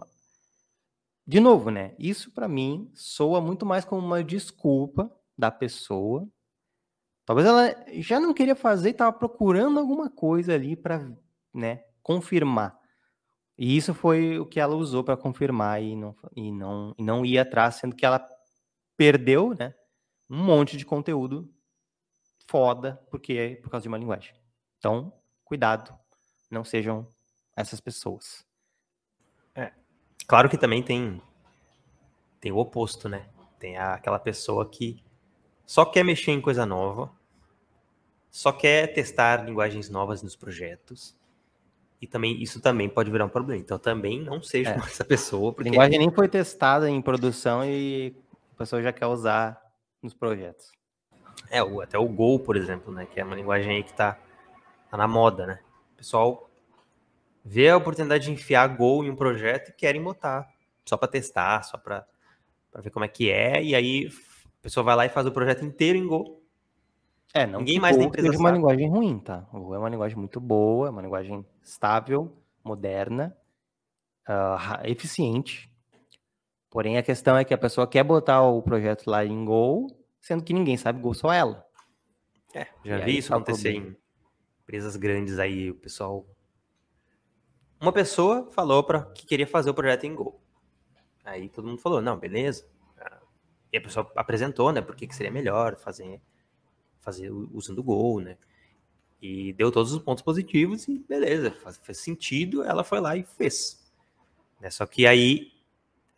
de 1.32 1.39
novo, 1.39 1.70
né? 1.70 1.96
Isso 1.98 2.30
para 2.30 2.46
mim 2.46 2.91
soa 2.94 3.39
muito 3.39 3.65
mais 3.65 3.86
como 3.86 4.06
uma 4.06 4.22
desculpa 4.22 5.10
da 5.38 5.50
pessoa. 5.50 6.28
Talvez 7.26 7.48
ela 7.48 7.74
já 8.02 8.20
não 8.20 8.34
queria 8.34 8.54
fazer 8.54 8.89
estava 8.89 9.13
procurando 9.13 9.80
alguma 9.80 10.10
coisa 10.10 10.54
ali 10.54 10.76
para, 10.76 11.10
né, 11.54 11.86
confirmar. 12.04 12.78
E 13.58 13.78
isso 13.78 13.94
foi 13.94 14.39
o 14.39 14.46
que 14.46 14.60
ela 14.60 14.76
usou 14.76 15.06
para 15.06 15.15
confirmar 15.15 15.82
e 15.82 15.96
não, 15.96 16.13
e 16.36 16.52
não 16.52 16.94
e 16.98 17.04
não 17.04 17.26
ir 17.26 17.39
atrás, 17.39 17.76
sendo 17.76 17.96
que 17.96 18.06
ela 18.06 18.28
perdeu, 18.98 19.56
né, 19.58 19.74
um 20.30 20.44
monte 20.44 20.76
de 20.76 20.86
conteúdo 20.86 21.50
foda 22.46 23.02
porque 23.10 23.34
é 23.34 23.56
por 23.56 23.70
causa 23.70 23.84
de 23.84 23.88
uma 23.88 23.98
linguagem. 23.98 24.34
Então, 24.80 25.13
cuidado, 25.46 25.98
não 26.52 26.65
sejam 26.65 27.08
essas 27.56 27.80
pessoas. 27.80 28.46
Claro 30.28 30.50
que 30.50 30.58
também 30.58 30.82
tem, 30.82 31.22
tem 32.40 32.52
o 32.52 32.58
oposto, 32.58 33.10
né? 33.10 33.26
Tem 33.60 33.78
aquela 33.78 34.20
pessoa 34.20 34.66
que 34.66 35.04
só 35.66 35.86
quer 35.86 36.04
mexer 36.04 36.32
em 36.32 36.42
coisa 36.42 36.66
nova, 36.66 37.12
só 38.30 38.52
quer 38.52 38.88
testar 38.88 39.46
linguagens 39.46 39.90
novas 39.90 40.22
nos 40.22 40.36
projetos. 40.36 41.16
E 42.02 42.08
também 42.08 42.42
isso 42.42 42.60
também 42.60 42.90
pode 42.90 43.12
virar 43.12 43.26
um 43.26 43.30
problema. 43.30 43.62
Então 43.62 43.78
também 43.78 44.22
não 44.22 44.42
seja 44.42 44.72
é. 44.72 44.76
essa 44.84 45.06
pessoa. 45.06 45.54
Porque... 45.54 45.70
A 45.70 45.72
linguagem 45.72 46.00
nem 46.00 46.12
foi 46.12 46.28
testada 46.28 46.90
em 46.90 47.02
produção 47.02 47.64
e 47.64 48.16
a 48.54 48.58
pessoa 48.58 48.82
já 48.82 48.92
quer 48.92 49.06
usar 49.06 49.62
nos 50.02 50.14
projetos. 50.14 50.72
É, 51.50 51.60
até 51.60 51.98
o 51.98 52.08
Go, 52.08 52.40
por 52.40 52.56
exemplo, 52.56 52.94
né? 52.94 53.06
Que 53.06 53.20
é 53.20 53.24
uma 53.24 53.36
linguagem 53.36 53.76
aí 53.76 53.84
que 53.84 53.94
tá, 53.94 54.18
tá 54.90 54.98
na 54.98 55.08
moda, 55.08 55.46
né? 55.46 55.60
O 55.94 55.98
pessoal 55.98 56.51
vê 57.43 57.69
a 57.69 57.77
oportunidade 57.77 58.25
de 58.25 58.32
enfiar 58.32 58.67
Go 58.67 59.04
em 59.04 59.10
um 59.10 59.15
projeto 59.15 59.69
e 59.69 59.73
querem 59.73 60.01
botar 60.01 60.47
só 60.86 60.97
para 60.97 61.08
testar, 61.08 61.63
só 61.63 61.77
para 61.77 62.06
ver 62.82 62.89
como 62.89 63.06
é 63.06 63.08
que 63.08 63.30
é. 63.30 63.63
E 63.63 63.75
aí 63.75 64.08
a 64.08 64.62
pessoa 64.62 64.84
vai 64.84 64.95
lá 64.95 65.06
e 65.06 65.10
faz 65.10 65.25
o 65.25 65.32
projeto 65.32 65.65
inteiro 65.65 65.97
em 65.97 66.06
Go 66.06 66.41
é, 67.34 67.47
não 67.47 67.60
Ninguém 67.60 67.80
mais 67.80 67.97
na 67.97 68.04
empresa 68.04 68.34
é 68.34 68.38
uma 68.38 68.51
linguagem 68.51 68.89
ruim, 68.89 69.19
tá? 69.19 69.47
O 69.54 69.60
Go 69.60 69.75
é 69.75 69.80
uma 69.80 69.89
linguagem 69.89 70.17
muito 70.17 70.39
boa, 70.39 70.88
é 70.88 70.89
uma 70.89 71.01
linguagem 71.01 71.45
estável, 71.63 72.38
moderna, 72.63 73.36
uh, 74.27 74.86
eficiente. 74.86 75.71
Porém, 76.69 76.97
a 76.97 77.04
questão 77.04 77.38
é 77.38 77.45
que 77.45 77.54
a 77.54 77.58
pessoa 77.58 77.88
quer 77.88 78.04
botar 78.04 78.41
o 78.43 78.62
projeto 78.62 79.10
lá 79.10 79.25
em 79.25 79.45
Go, 79.45 79.88
sendo 80.19 80.43
que 80.43 80.54
ninguém 80.54 80.75
sabe 80.75 81.01
Go, 81.01 81.13
só 81.13 81.32
ela. 81.32 81.65
É, 82.54 82.67
já 82.84 82.99
e 82.99 83.06
vi 83.06 83.17
isso 83.17 83.30
tá 83.30 83.36
acontecer 83.36 83.71
em 83.71 83.95
empresas 84.63 84.95
grandes 84.95 85.39
aí, 85.39 85.71
o 85.71 85.75
pessoal... 85.75 86.25
Uma 87.82 87.91
pessoa 87.91 88.48
falou 88.52 88.84
para 88.84 89.06
que 89.06 89.26
queria 89.26 89.48
fazer 89.48 89.72
o 89.72 89.74
projeto 89.74 90.04
em 90.04 90.13
Go. 90.13 90.39
Aí 91.26 91.50
todo 91.50 91.67
mundo 91.67 91.82
falou, 91.82 92.00
não, 92.00 92.15
beleza. 92.15 92.63
E 93.74 93.78
a 93.78 93.82
pessoa 93.82 94.12
apresentou, 94.15 94.72
né, 94.72 94.82
por 94.82 94.96
que 94.96 95.12
seria 95.15 95.32
melhor 95.32 95.76
fazer 95.76 96.22
fazer 97.00 97.32
usando 97.32 97.80
o 97.80 97.84
Go, 97.84 98.22
né? 98.22 98.38
E 99.20 99.54
deu 99.54 99.72
todos 99.72 99.91
os 99.91 100.04
pontos 100.04 100.24
positivos 100.24 100.88
e 100.88 101.00
beleza, 101.00 101.52
faz, 101.52 101.78
fez 101.78 101.98
sentido, 101.98 102.63
ela 102.63 102.84
foi 102.84 103.00
lá 103.00 103.17
e 103.17 103.24
fez. 103.24 103.84
Né? 104.60 104.70
Só 104.70 104.86
que 104.86 105.08
aí 105.08 105.52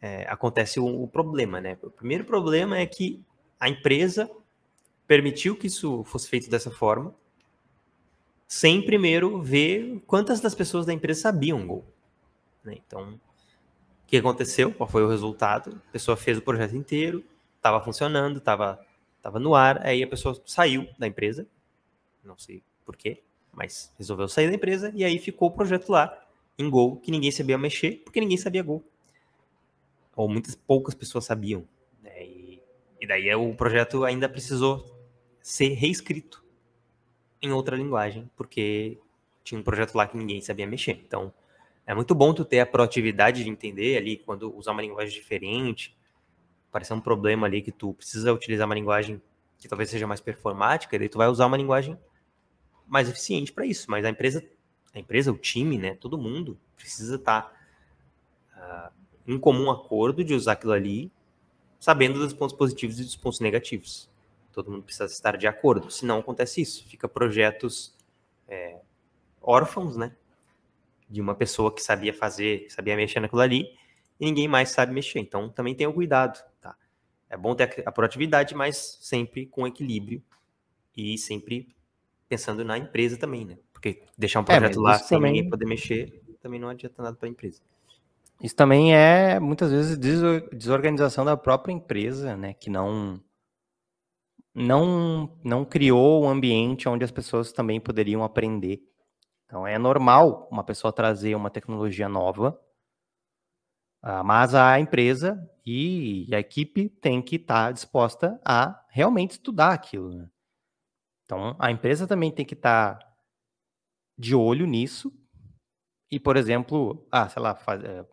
é, 0.01 0.25
acontece 0.29 0.81
o, 0.81 1.03
o, 1.03 1.07
problema, 1.07 1.61
né? 1.61 1.77
O 1.81 1.89
primeiro 1.89 2.25
problema 2.25 2.77
é 2.77 2.85
que 2.85 3.23
a 3.57 3.69
empresa 3.69 4.29
permitiu 5.07 5.55
que 5.55 5.67
isso 5.67 6.03
fosse 6.03 6.29
feito 6.29 6.49
dessa 6.49 6.69
forma, 6.69 7.15
sem 8.53 8.85
primeiro 8.85 9.41
ver 9.41 9.99
quantas 10.05 10.39
das 10.39 10.53
pessoas 10.53 10.85
da 10.85 10.93
empresa 10.93 11.21
sabiam 11.21 11.65
Go. 11.65 11.83
Né? 12.63 12.75
Então, 12.85 13.13
o 13.13 14.07
que 14.07 14.17
aconteceu? 14.17 14.71
Qual 14.71 14.87
foi 14.87 15.03
o 15.03 15.09
resultado? 15.09 15.81
A 15.89 15.91
pessoa 15.91 16.15
fez 16.15 16.37
o 16.37 16.41
projeto 16.41 16.75
inteiro, 16.75 17.23
estava 17.57 17.83
funcionando, 17.83 18.37
estava 18.37 18.79
Tava 19.23 19.39
no 19.39 19.55
ar, 19.55 19.87
aí 19.87 20.03
a 20.03 20.07
pessoa 20.07 20.39
saiu 20.45 20.85
da 20.99 21.07
empresa, 21.07 21.47
não 22.25 22.37
sei 22.37 22.61
porquê, 22.85 23.23
mas 23.53 23.89
resolveu 23.97 24.27
sair 24.27 24.49
da 24.49 24.55
empresa 24.55 24.91
e 24.93 25.05
aí 25.05 25.17
ficou 25.17 25.47
o 25.47 25.51
projeto 25.51 25.89
lá 25.89 26.27
em 26.59 26.69
Go, 26.69 26.97
que 26.97 27.09
ninguém 27.09 27.31
sabia 27.31 27.57
mexer, 27.57 28.01
porque 28.03 28.19
ninguém 28.19 28.35
sabia 28.35 28.61
Go. 28.61 28.83
Ou 30.13 30.27
muitas 30.27 30.55
poucas 30.55 30.93
pessoas 30.93 31.23
sabiam. 31.23 31.65
Né? 32.01 32.25
E, 32.25 32.61
e 32.99 33.07
daí 33.07 33.33
o 33.33 33.55
projeto 33.55 34.03
ainda 34.03 34.27
precisou 34.27 34.85
ser 35.41 35.69
reescrito 35.69 36.42
em 37.43 37.51
outra 37.51 37.75
linguagem, 37.75 38.29
porque 38.35 38.97
tinha 39.43 39.59
um 39.59 39.63
projeto 39.63 39.95
lá 39.95 40.07
que 40.07 40.17
ninguém 40.17 40.41
sabia 40.41 40.65
mexer. 40.65 41.01
Então, 41.05 41.33
é 41.85 41.93
muito 41.93 42.15
bom 42.15 42.33
tu 42.33 42.45
ter 42.45 42.61
a 42.61 42.65
proatividade 42.65 43.43
de 43.43 43.49
entender 43.49 43.97
ali 43.97 44.17
quando 44.17 44.55
usar 44.55 44.71
uma 44.71 44.81
linguagem 44.81 45.13
diferente, 45.13 45.95
aparecer 46.69 46.93
um 46.93 47.01
problema 47.01 47.45
ali 47.45 47.61
que 47.61 47.71
tu 47.71 47.93
precisa 47.93 48.33
utilizar 48.33 48.65
uma 48.65 48.75
linguagem 48.75 49.21
que 49.59 49.67
talvez 49.67 49.89
seja 49.89 50.07
mais 50.07 50.19
performática, 50.19 50.95
e 50.95 50.99
daí 50.99 51.09
tu 51.09 51.17
vai 51.17 51.27
usar 51.27 51.45
uma 51.45 51.57
linguagem 51.57 51.97
mais 52.87 53.09
eficiente 53.09 53.51
para 53.51 53.65
isso. 53.65 53.89
Mas 53.91 54.05
a 54.05 54.09
empresa, 54.09 54.43
a 54.93 54.99
empresa, 54.99 55.31
o 55.31 55.37
time, 55.37 55.77
né, 55.77 55.95
todo 55.95 56.17
mundo 56.17 56.57
precisa 56.75 57.15
estar 57.15 57.53
tá, 58.55 58.91
uh, 58.91 59.31
em 59.31 59.37
comum 59.37 59.69
acordo 59.69 60.23
de 60.23 60.33
usar 60.33 60.53
aquilo 60.53 60.73
ali, 60.73 61.11
sabendo 61.79 62.19
dos 62.19 62.33
pontos 62.33 62.55
positivos 62.55 62.99
e 62.99 63.03
dos 63.03 63.15
pontos 63.15 63.39
negativos. 63.39 64.09
Todo 64.53 64.71
mundo 64.71 64.83
precisa 64.83 65.05
estar 65.05 65.35
de 65.37 65.47
acordo, 65.47 65.89
senão 65.91 66.19
acontece 66.19 66.61
isso. 66.61 66.87
Fica 66.87 67.07
projetos 67.07 67.95
é, 68.47 68.79
órfãos, 69.41 69.97
né? 69.97 70.15
De 71.09 71.19
uma 71.19 71.35
pessoa 71.35 71.73
que 71.73 71.81
sabia 71.81 72.13
fazer, 72.13 72.67
sabia 72.69 72.95
mexer 72.95 73.19
naquilo 73.19 73.41
ali, 73.41 73.75
e 74.19 74.25
ninguém 74.25 74.47
mais 74.47 74.69
sabe 74.69 74.93
mexer. 74.93 75.19
Então 75.19 75.49
também 75.49 75.75
tenha 75.75 75.91
cuidado, 75.91 76.39
tá? 76.61 76.75
É 77.29 77.35
bom 77.35 77.55
ter 77.55 77.83
a 77.85 77.91
proatividade, 77.91 78.55
mas 78.55 78.99
sempre 79.01 79.45
com 79.47 79.67
equilíbrio 79.67 80.23
e 80.95 81.17
sempre 81.17 81.67
pensando 82.29 82.63
na 82.63 82.77
empresa 82.77 83.17
também, 83.17 83.43
né? 83.43 83.57
Porque 83.73 84.03
deixar 84.17 84.39
um 84.39 84.43
é, 84.43 84.45
projeto 84.45 84.79
é, 84.79 84.81
lá 84.81 84.99
sem 84.99 85.17
também... 85.17 85.33
ninguém 85.33 85.49
poder 85.49 85.65
mexer 85.65 86.23
também 86.43 86.59
não 86.59 86.67
adianta 86.67 87.01
nada 87.01 87.15
para 87.15 87.27
a 87.27 87.31
empresa. 87.31 87.61
Isso 88.41 88.55
também 88.55 88.93
é 88.93 89.39
muitas 89.39 89.71
vezes 89.71 89.97
desorganização 89.97 91.23
da 91.23 91.37
própria 91.37 91.71
empresa, 91.71 92.35
né? 92.35 92.53
Que 92.53 92.69
não 92.69 93.21
não 94.53 95.37
não 95.43 95.65
criou 95.65 96.23
um 96.23 96.29
ambiente 96.29 96.87
onde 96.87 97.03
as 97.03 97.11
pessoas 97.11 97.51
também 97.51 97.79
poderiam 97.79 98.23
aprender. 98.23 98.81
Então 99.45 99.65
é 99.67 99.77
normal 99.77 100.47
uma 100.51 100.63
pessoa 100.63 100.93
trazer 100.93 101.35
uma 101.35 101.49
tecnologia 101.49 102.09
nova 102.09 102.59
ah, 104.05 104.21
mas 104.21 104.53
a 104.53 104.77
empresa 104.81 105.49
e 105.65 106.27
a 106.33 106.37
equipe 106.37 106.89
tem 106.89 107.21
que 107.21 107.37
estar 107.37 107.67
tá 107.67 107.71
disposta 107.71 108.37
a 108.43 108.85
realmente 108.89 109.31
estudar 109.31 109.71
aquilo. 109.71 110.13
Né? 110.13 110.29
Então, 111.23 111.55
a 111.57 111.71
empresa 111.71 112.05
também 112.05 112.29
tem 112.29 112.45
que 112.45 112.53
estar 112.53 112.99
tá 112.99 113.13
de 114.17 114.35
olho 114.35 114.67
nisso 114.67 115.09
e, 116.11 116.19
por 116.19 116.35
exemplo, 116.35 117.07
ah, 117.09 117.29
sei 117.29 117.41
lá, 117.41 117.55
faz, 117.55 117.81
é, 117.81 118.05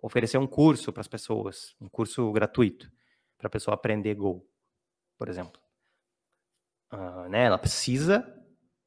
oferecer 0.00 0.38
um 0.38 0.46
curso 0.46 0.92
para 0.92 1.00
as 1.00 1.08
pessoas, 1.08 1.74
um 1.80 1.88
curso 1.88 2.30
gratuito 2.30 2.88
para 3.36 3.48
a 3.48 3.50
pessoa 3.50 3.74
aprender 3.74 4.14
Go, 4.14 4.48
por 5.18 5.28
exemplo. 5.28 5.60
Uh, 6.92 7.28
né, 7.28 7.44
ela 7.44 7.58
precisa 7.58 8.26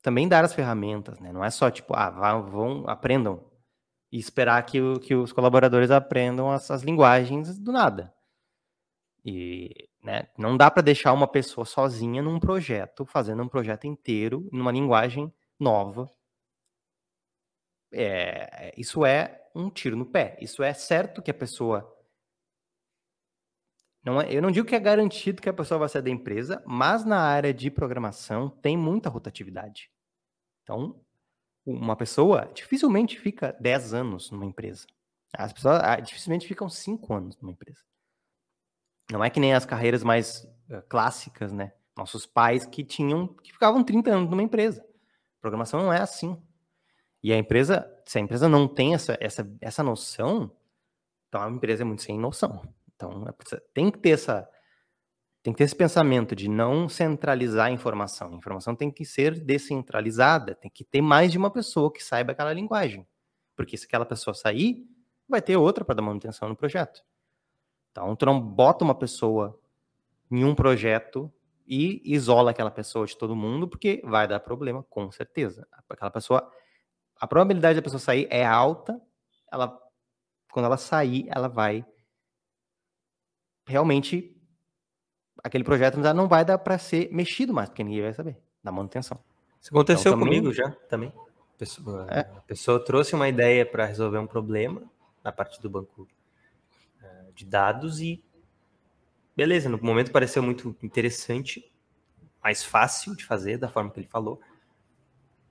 também 0.02 0.28
dar 0.28 0.44
as 0.44 0.54
ferramentas, 0.54 1.20
né? 1.20 1.32
Não 1.32 1.44
é 1.44 1.52
só 1.52 1.70
tipo, 1.70 1.94
ah, 1.94 2.10
vão, 2.10 2.50
vão 2.50 2.90
aprendam 2.90 3.52
e 4.12 4.18
esperar 4.18 4.66
que, 4.66 4.82
o, 4.82 5.00
que 5.00 5.14
os 5.14 5.32
colaboradores 5.32 5.92
aprendam 5.92 6.52
as, 6.52 6.72
as 6.72 6.82
linguagens 6.82 7.60
do 7.60 7.72
nada. 7.72 8.14
E 9.24 9.88
né, 10.04 10.28
não 10.38 10.58
dá 10.58 10.72
para 10.72 10.82
deixar 10.82 11.14
uma 11.14 11.28
pessoa 11.28 11.66
sozinha 11.66 12.22
num 12.22 12.40
projeto, 12.40 13.06
fazendo 13.06 13.44
um 13.44 13.48
projeto 13.48 13.86
inteiro, 13.86 14.50
numa 14.52 14.72
linguagem 14.72 15.32
nova. 15.60 16.10
É, 17.94 18.74
isso 18.78 19.06
é 19.06 19.48
um 19.54 19.70
tiro 19.70 19.96
no 19.96 20.06
pé. 20.06 20.38
Isso 20.42 20.64
é 20.64 20.74
certo 20.74 21.22
que 21.22 21.32
a 21.32 21.34
pessoa. 21.34 21.88
Não 24.04 24.20
é, 24.20 24.34
eu 24.34 24.42
não 24.42 24.52
digo 24.52 24.68
que 24.68 24.76
é 24.76 24.80
garantido 24.80 25.42
que 25.42 25.50
a 25.50 25.54
pessoa 25.54 25.80
vai 25.80 25.90
sair 25.90 26.02
da 26.02 26.10
empresa, 26.10 26.64
mas 26.66 27.06
na 27.06 27.20
área 27.20 27.54
de 27.54 27.70
programação 27.70 28.50
tem 28.50 28.76
muita 28.76 29.10
rotatividade. 29.10 29.92
Então, 30.64 31.00
uma 31.66 31.96
pessoa 31.96 32.50
dificilmente 32.54 33.20
fica 33.20 33.56
10 33.60 33.94
anos 33.94 34.32
numa 34.32 34.46
empresa. 34.46 34.88
As 35.34 35.54
pessoas 35.54 35.82
ah, 35.84 36.00
dificilmente 36.00 36.48
ficam 36.48 36.68
5 36.68 37.14
anos 37.14 37.38
numa 37.40 37.52
empresa. 37.52 37.80
Não 39.12 39.24
é 39.24 39.30
que 39.30 39.40
nem 39.40 39.54
as 39.54 39.66
carreiras 39.66 40.04
mais 40.04 40.44
uh, 40.70 40.82
clássicas, 40.90 41.52
né? 41.52 41.74
Nossos 41.96 42.26
pais 42.26 42.66
que 42.66 42.84
tinham, 42.84 43.28
que 43.28 43.52
ficavam 43.52 43.84
30 43.84 44.10
anos 44.10 44.30
numa 44.30 44.42
empresa. 44.42 44.84
Programação 45.40 45.82
não 45.82 45.94
é 45.94 46.00
assim. 46.00 46.42
E 47.24 47.32
a 47.32 47.38
empresa, 47.38 47.88
se 48.06 48.18
a 48.18 48.22
empresa 48.22 48.50
não 48.50 48.68
tem 48.68 48.94
essa, 48.94 49.18
essa, 49.20 49.48
essa 49.62 49.84
noção, 49.84 50.52
então 51.28 51.42
a 51.42 51.50
empresa 51.50 51.84
é 51.84 51.86
muito 51.86 52.02
sem 52.02 52.18
noção. 52.18 52.62
Então 53.02 53.26
é, 53.28 53.58
tem 53.74 53.90
que 53.90 53.98
ter 53.98 54.12
essa, 54.12 54.48
tem 55.42 55.52
que 55.52 55.58
ter 55.58 55.64
esse 55.64 55.76
pensamento 55.76 56.36
de 56.36 56.48
não 56.48 56.88
centralizar 56.88 57.68
a 57.68 57.72
informação. 57.72 58.34
A 58.34 58.38
informação 58.38 58.76
tem 58.76 58.92
que 58.92 59.04
ser 59.04 59.40
descentralizada, 59.40 60.54
tem 60.54 60.70
que 60.70 60.84
ter 60.84 61.02
mais 61.02 61.32
de 61.32 61.38
uma 61.38 61.50
pessoa 61.50 61.92
que 61.92 62.04
saiba 62.04 62.32
aquela 62.32 62.54
linguagem. 62.54 63.08
Porque 63.56 63.76
se 63.76 63.86
aquela 63.86 64.06
pessoa 64.06 64.34
sair, 64.36 64.86
vai 65.28 65.42
ter 65.42 65.58
outra 65.58 65.84
para 65.84 65.96
dar 65.96 66.04
manutenção 66.04 66.48
no 66.48 66.56
projeto. 66.56 67.04
Então, 67.92 68.16
tu 68.16 68.26
não 68.26 68.40
bota 68.40 68.86
uma 68.86 68.96
pessoa 68.96 69.60
em 70.30 70.46
um 70.46 70.54
projeto 70.56 71.32
e 71.66 72.02
isola 72.06 72.52
aquela 72.52 72.72
pessoa 72.72 73.06
de 73.06 73.18
todo 73.18 73.36
mundo, 73.36 73.68
porque 73.68 74.02
vai 74.06 74.28
dar 74.28 74.40
problema, 74.40 74.84
com 74.84 75.12
certeza. 75.12 75.68
Aquela 75.90 76.12
pessoa, 76.12 76.50
a 77.18 77.28
probabilidade 77.28 77.78
da 77.78 77.82
pessoa 77.82 78.00
sair 78.00 78.28
é 78.30 78.46
alta, 78.46 79.02
ela, 79.52 79.78
quando 80.52 80.66
ela 80.66 80.78
sair, 80.78 81.28
ela 81.30 81.50
vai 81.50 81.86
realmente 83.66 84.36
aquele 85.44 85.64
projeto 85.64 85.98
não 85.98 86.28
vai 86.28 86.46
dar 86.46 86.58
para 86.58 86.78
ser 86.78 87.12
mexido 87.12 87.54
mais, 87.54 87.70
porque 87.70 87.84
ninguém 87.84 88.02
vai 88.02 88.14
saber 88.14 88.38
da 88.64 88.72
manutenção. 88.72 89.20
Isso 89.60 89.70
aconteceu 89.72 90.12
então, 90.12 90.20
também... 90.20 90.40
comigo 90.40 90.54
já, 90.54 90.72
também. 90.90 91.14
A 91.16 91.58
pessoa, 91.58 92.08
é. 92.10 92.20
a 92.20 92.42
pessoa 92.42 92.84
trouxe 92.84 93.14
uma 93.14 93.30
ideia 93.30 93.66
para 93.66 93.86
resolver 93.86 94.18
um 94.18 94.28
problema 94.28 94.82
na 95.24 95.32
parte 95.32 95.62
do 95.62 95.70
banco 95.70 96.08
de 97.36 97.46
dados 97.46 98.00
e 98.00 98.24
beleza, 99.36 99.70
no 99.70 99.80
momento 99.82 100.12
pareceu 100.12 100.44
muito 100.44 100.76
interessante, 100.84 101.72
mais 102.44 102.64
fácil 102.64 103.16
de 103.16 103.26
fazer 103.26 103.58
da 103.58 103.70
forma 103.70 103.90
que 103.90 104.00
ele 104.00 104.08
falou. 104.08 104.40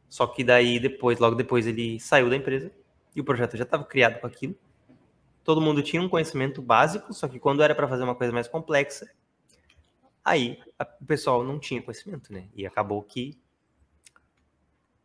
Só 0.08 0.26
que 0.26 0.42
daí 0.42 0.78
depois, 0.78 1.18
logo 1.18 1.36
depois 1.36 1.66
ele 1.66 1.98
saiu 2.00 2.28
da 2.28 2.36
empresa 2.36 2.70
e 3.14 3.20
o 3.20 3.24
projeto 3.24 3.56
já 3.56 3.64
estava 3.64 3.84
criado 3.84 4.20
com 4.20 4.26
aquilo. 4.26 4.56
Todo 5.44 5.60
mundo 5.60 5.82
tinha 5.82 6.02
um 6.02 6.08
conhecimento 6.08 6.60
básico, 6.60 7.12
só 7.12 7.26
que 7.26 7.38
quando 7.38 7.62
era 7.62 7.74
para 7.74 7.88
fazer 7.88 8.04
uma 8.04 8.14
coisa 8.14 8.32
mais 8.32 8.46
complexa, 8.46 9.10
aí 10.24 10.58
a, 10.78 10.86
o 11.00 11.04
pessoal 11.04 11.42
não 11.42 11.58
tinha 11.58 11.82
conhecimento, 11.82 12.32
né? 12.32 12.48
E 12.54 12.66
acabou 12.66 13.02
que 13.02 13.38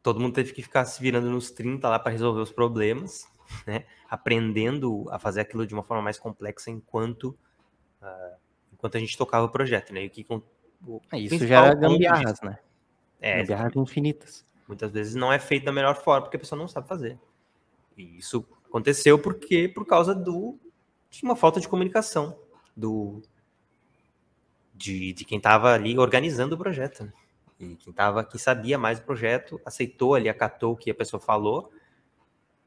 todo 0.04 0.20
mundo 0.20 0.34
teve 0.34 0.54
que 0.54 0.62
ficar 0.62 0.86
se 0.86 1.02
virando 1.02 1.30
nos 1.30 1.50
30 1.52 1.90
lá 1.90 1.98
para 1.98 2.12
resolver 2.12 2.42
os 2.42 2.52
problemas, 2.52 3.28
né? 3.66 3.86
Aprendendo 4.10 5.06
a 5.10 5.18
fazer 5.18 5.42
aquilo 5.42 5.66
de 5.66 5.74
uma 5.74 5.84
forma 5.84 6.04
mais 6.04 6.20
complexa 6.20 6.70
enquanto 6.70 7.38
uh, 8.02 8.38
enquanto 8.74 8.98
a 8.98 9.00
gente 9.00 9.18
tocava 9.18 9.46
o 9.46 9.50
projeto, 9.50 9.94
né? 9.94 10.04
E 10.04 10.08
o 10.08 10.10
que 10.10 10.26
o 10.30 11.02
é, 11.12 11.18
isso 11.18 11.48
já 11.48 11.66
era 11.66 11.76
gambiarras, 11.76 12.40
né? 12.42 12.60
É, 13.20 13.40
gambiarras 13.40 13.76
infinitas. 13.76 14.46
Muitas 14.68 14.92
vezes 14.92 15.16
não 15.16 15.32
é 15.32 15.40
feito 15.40 15.66
da 15.66 15.72
melhor 15.72 15.96
forma 15.96 16.24
porque 16.24 16.38
a 16.38 16.40
pessoa 16.40 16.60
não 16.60 16.68
sabe 16.68 16.88
fazer. 16.88 17.20
E 17.98 18.18
isso 18.18 18.46
aconteceu 18.76 19.18
porque 19.18 19.70
por 19.70 19.86
causa 19.86 20.14
do 20.14 20.60
de 21.10 21.24
uma 21.24 21.36
falta 21.36 21.62
de 21.62 21.68
comunicação 21.68 22.38
do 22.76 23.22
de, 24.74 25.14
de 25.14 25.24
quem 25.24 25.38
estava 25.38 25.74
ali 25.74 25.98
organizando 25.98 26.56
o 26.56 26.58
projeto. 26.58 27.06
Né? 27.06 27.14
E 27.58 27.76
quem 27.78 27.94
tava, 27.94 28.22
quem 28.26 28.38
sabia 28.38 28.78
mais 28.78 29.00
do 29.00 29.06
projeto, 29.06 29.62
aceitou 29.66 30.14
ali, 30.14 30.28
acatou 30.28 30.74
o 30.74 30.76
que 30.76 30.92
a 30.92 30.96
pessoa 30.96 31.22
falou, 31.22 31.72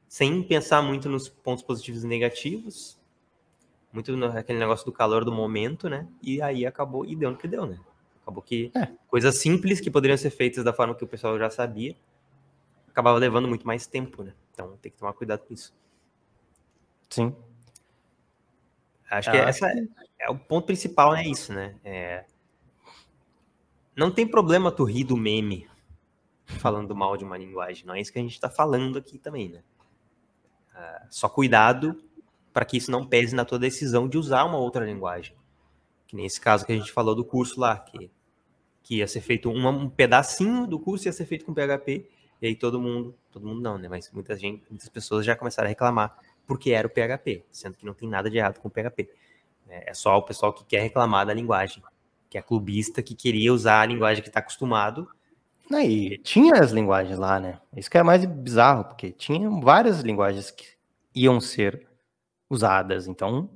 sem 0.09 0.43
pensar 0.43 0.81
muito 0.81 1.11
nos 1.11 1.29
pontos 1.29 1.63
positivos 1.63 2.03
e 2.05 2.07
negativos, 2.07 2.99
muito 3.93 4.17
naquele 4.17 4.59
negócio 4.59 4.87
do 4.87 4.93
calor 4.93 5.27
do 5.27 5.33
momento, 5.33 5.91
né? 5.91 6.09
E 6.23 6.41
aí 6.41 6.65
acabou, 6.65 7.05
e 7.05 7.15
deu 7.15 7.31
no 7.31 7.37
que 7.37 7.47
deu, 7.47 7.67
né? 7.67 7.79
Acabou 8.23 8.43
que 8.43 8.71
é. 8.75 8.89
coisas 9.09 9.37
simples 9.37 9.79
que 9.79 9.91
poderiam 9.91 10.17
ser 10.17 10.31
feitas 10.31 10.65
da 10.65 10.73
forma 10.73 10.95
que 10.95 11.05
o 11.05 11.09
pessoal 11.09 11.39
já 11.39 11.51
sabia, 11.51 11.95
acabava 12.89 13.19
levando 13.19 13.47
muito 13.47 13.67
mais 13.67 13.87
tempo, 13.87 14.23
né? 14.23 14.33
Então 14.55 14.79
tem 14.81 14.91
que 14.91 14.97
tomar 14.97 15.13
cuidado 15.13 15.41
com 15.41 15.53
isso. 15.53 15.75
Sim. 17.11 17.35
Acho 19.11 19.31
que 19.31 19.37
ah, 19.37 19.49
essa 19.49 19.69
é, 19.69 19.87
é, 20.21 20.31
o 20.31 20.39
ponto 20.39 20.67
principal, 20.67 21.15
é 21.15 21.27
isso, 21.27 21.53
né? 21.53 21.75
É, 21.83 22.25
não 23.97 24.11
tem 24.11 24.27
problema 24.27 24.71
tu 24.71 24.85
rir 24.85 25.05
do 25.05 25.17
meme 25.17 25.69
falando 26.45 26.95
mal 26.95 27.17
de 27.17 27.25
uma 27.25 27.37
linguagem. 27.37 27.87
Não 27.87 27.95
é 27.95 28.01
isso 28.01 28.13
que 28.13 28.19
a 28.19 28.23
gente 28.23 28.35
está 28.35 28.49
falando 28.49 28.99
aqui 28.99 29.19
também, 29.19 29.49
né? 29.49 29.63
Uh, 30.75 31.07
só 31.11 31.29
cuidado 31.29 32.01
para 32.53 32.65
que 32.65 32.77
isso 32.77 32.91
não 32.91 33.07
pese 33.07 33.35
na 33.35 33.45
tua 33.45 33.59
decisão 33.59 34.09
de 34.09 34.17
usar 34.17 34.45
uma 34.45 34.59
outra 34.59 34.85
linguagem. 34.85 35.35
Que 36.07 36.17
nesse 36.17 36.41
caso 36.41 36.65
que 36.65 36.73
a 36.73 36.77
gente 36.77 36.93
falou 36.93 37.15
do 37.15 37.25
curso 37.25 37.59
lá, 37.61 37.79
que, 37.79 38.11
que 38.83 38.97
ia 38.97 39.09
ser 39.09 39.21
feito 39.21 39.51
um, 39.51 39.69
um 39.69 39.89
pedacinho 39.89 40.67
do 40.67 40.79
curso 40.79 41.09
ia 41.09 41.13
ser 41.13 41.27
feito 41.27 41.45
com 41.45 41.55
PHP, 41.55 42.09
e 42.41 42.47
aí 42.47 42.55
todo 42.55 42.81
mundo, 42.81 43.15
todo 43.33 43.47
mundo 43.47 43.61
não, 43.61 43.79
né? 43.79 43.89
Mas 43.89 44.11
muita 44.13 44.37
gente, 44.37 44.65
muitas 44.71 44.89
pessoas 44.89 45.27
já 45.27 45.35
começaram 45.35 45.67
a 45.67 45.71
reclamar 45.71 46.17
porque 46.49 46.71
era 46.71 46.89
o 46.89 46.91
PHP, 46.91 47.45
sendo 47.53 47.77
que 47.77 47.85
não 47.85 47.93
tem 47.93 48.09
nada 48.09 48.31
de 48.31 48.39
errado 48.39 48.59
com 48.59 48.69
o 48.69 48.71
PHP. 48.71 49.11
Né? 49.67 49.83
É 49.87 49.93
só 49.93 50.17
o 50.17 50.23
pessoal 50.23 50.51
que 50.51 50.65
quer 50.65 50.81
reclamar 50.81 51.27
da 51.27 51.35
linguagem 51.35 51.83
que 52.31 52.39
é 52.39 52.43
clubista, 52.43 53.03
que 53.03 53.15
queria 53.15 53.53
usar 53.53 53.83
a 53.83 53.87
linguagem 53.87 54.23
que 54.23 54.29
está 54.29 54.41
acostumado. 54.41 55.09
E 55.87 56.19
tinha 56.19 56.55
as 56.55 56.73
linguagens 56.73 57.19
lá, 57.19 57.39
né? 57.39 57.61
Isso 57.77 57.91
que 57.91 57.99
é 57.99 58.03
mais 58.03 58.25
bizarro, 58.25 58.85
porque 58.85 59.13
tinha 59.13 59.49
várias 59.61 60.01
linguagens 60.01 60.51
que 60.51 60.65
iam 61.15 61.41
ser 61.41 61.87
usadas. 62.49 63.07
Então, 63.07 63.51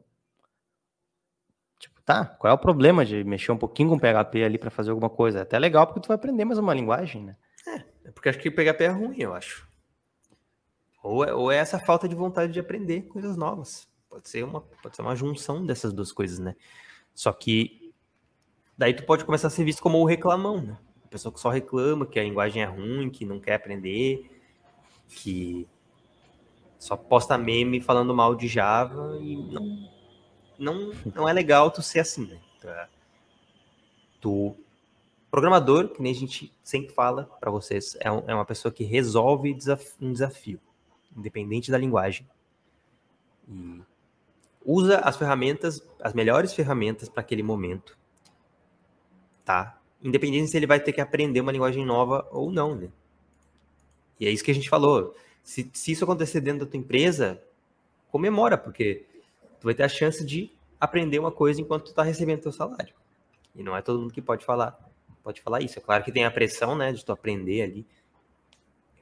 tipo, 1.78 2.00
tá, 2.02 2.24
qual 2.24 2.50
é 2.50 2.54
o 2.54 2.58
problema 2.58 3.04
de 3.04 3.24
mexer 3.24 3.52
um 3.52 3.58
pouquinho 3.58 3.90
com 3.90 3.98
PHP 3.98 4.44
ali 4.44 4.58
para 4.58 4.70
fazer 4.70 4.90
alguma 4.90 5.08
coisa? 5.08 5.38
É 5.38 5.42
até 5.42 5.58
legal 5.58 5.86
porque 5.86 6.00
tu 6.00 6.08
vai 6.08 6.16
aprender 6.16 6.44
mais 6.44 6.58
uma 6.58 6.74
linguagem, 6.74 7.24
né? 7.24 7.36
É, 7.66 8.08
é 8.08 8.10
porque 8.10 8.28
acho 8.28 8.38
que 8.38 8.48
o 8.48 8.52
PHP 8.52 8.84
é 8.84 8.88
ruim, 8.88 9.16
eu 9.18 9.34
acho. 9.34 9.71
Ou 11.02 11.24
é, 11.24 11.34
ou 11.34 11.50
é 11.50 11.56
essa 11.56 11.78
falta 11.78 12.08
de 12.08 12.14
vontade 12.14 12.52
de 12.52 12.60
aprender 12.60 13.02
coisas 13.02 13.36
novas. 13.36 13.88
Pode 14.08 14.28
ser 14.28 14.44
uma, 14.44 14.60
pode 14.60 14.94
ser 14.94 15.02
uma 15.02 15.16
junção 15.16 15.64
dessas 15.64 15.92
duas 15.92 16.12
coisas, 16.12 16.38
né? 16.38 16.54
Só 17.14 17.32
que 17.32 17.82
Daí 18.76 18.94
tu 18.94 19.04
pode 19.04 19.24
começar 19.24 19.48
a 19.48 19.50
ser 19.50 19.64
visto 19.64 19.82
como 19.82 19.98
o 19.98 20.04
reclamão, 20.04 20.60
né? 20.60 20.76
A 21.04 21.08
pessoa 21.08 21.32
que 21.32 21.38
só 21.38 21.50
reclama, 21.50 22.06
que 22.06 22.18
a 22.18 22.24
linguagem 22.24 22.62
é 22.62 22.66
ruim, 22.66 23.10
que 23.10 23.24
não 23.24 23.38
quer 23.38 23.54
aprender, 23.54 24.28
que 25.08 25.68
só 26.78 26.96
posta 26.96 27.36
meme 27.36 27.80
falando 27.80 28.12
mal 28.12 28.34
de 28.34 28.48
Java 28.48 29.18
e 29.20 29.36
não, 29.36 29.88
não, 30.58 30.92
não 31.14 31.28
é 31.28 31.32
legal 31.32 31.70
tu 31.70 31.82
ser 31.82 32.00
assim, 32.00 32.26
né? 32.26 32.40
Tu, 32.60 32.68
é, 32.68 32.88
tu 34.20 34.56
programador, 35.30 35.90
que 35.90 36.02
nem 36.02 36.10
a 36.10 36.16
gente 36.16 36.52
sempre 36.64 36.92
fala 36.92 37.30
para 37.38 37.50
vocês, 37.50 37.96
é, 38.00 38.10
um, 38.10 38.24
é, 38.26 38.34
uma 38.34 38.44
pessoa 38.44 38.72
que 38.72 38.82
resolve 38.82 39.54
desaf 39.54 39.94
um 40.00 40.12
desafio, 40.12 40.58
independente 41.16 41.70
da 41.70 41.78
linguagem. 41.78 42.28
E 43.48 43.82
usa 44.64 44.98
as 44.98 45.16
ferramentas, 45.16 45.86
as 46.00 46.12
melhores 46.12 46.54
ferramentas 46.54 47.08
para 47.08 47.20
aquele 47.20 47.42
momento 47.42 47.96
tá? 49.44 49.78
Independente 50.02 50.50
se 50.50 50.56
ele 50.56 50.66
vai 50.66 50.80
ter 50.80 50.92
que 50.92 51.00
aprender 51.00 51.40
uma 51.40 51.52
linguagem 51.52 51.84
nova 51.84 52.26
ou 52.30 52.50
não, 52.50 52.74
né? 52.74 52.88
E 54.18 54.26
é 54.26 54.30
isso 54.30 54.44
que 54.44 54.50
a 54.50 54.54
gente 54.54 54.68
falou. 54.68 55.14
Se, 55.42 55.68
se 55.72 55.92
isso 55.92 56.04
acontecer 56.04 56.40
dentro 56.40 56.64
da 56.64 56.70
tua 56.70 56.78
empresa, 56.78 57.42
comemora, 58.10 58.56
porque 58.56 59.04
tu 59.60 59.64
vai 59.64 59.74
ter 59.74 59.82
a 59.82 59.88
chance 59.88 60.24
de 60.24 60.50
aprender 60.80 61.18
uma 61.18 61.32
coisa 61.32 61.60
enquanto 61.60 61.86
tu 61.86 61.94
tá 61.94 62.02
recebendo 62.02 62.42
teu 62.42 62.52
salário. 62.52 62.94
E 63.54 63.62
não 63.62 63.76
é 63.76 63.82
todo 63.82 64.00
mundo 64.00 64.12
que 64.12 64.22
pode 64.22 64.44
falar, 64.44 64.78
pode 65.22 65.40
falar 65.40 65.60
isso. 65.60 65.78
É 65.78 65.82
claro 65.82 66.04
que 66.04 66.12
tem 66.12 66.24
a 66.24 66.30
pressão, 66.30 66.76
né, 66.76 66.92
de 66.92 67.04
tu 67.04 67.12
aprender 67.12 67.62
ali 67.62 67.86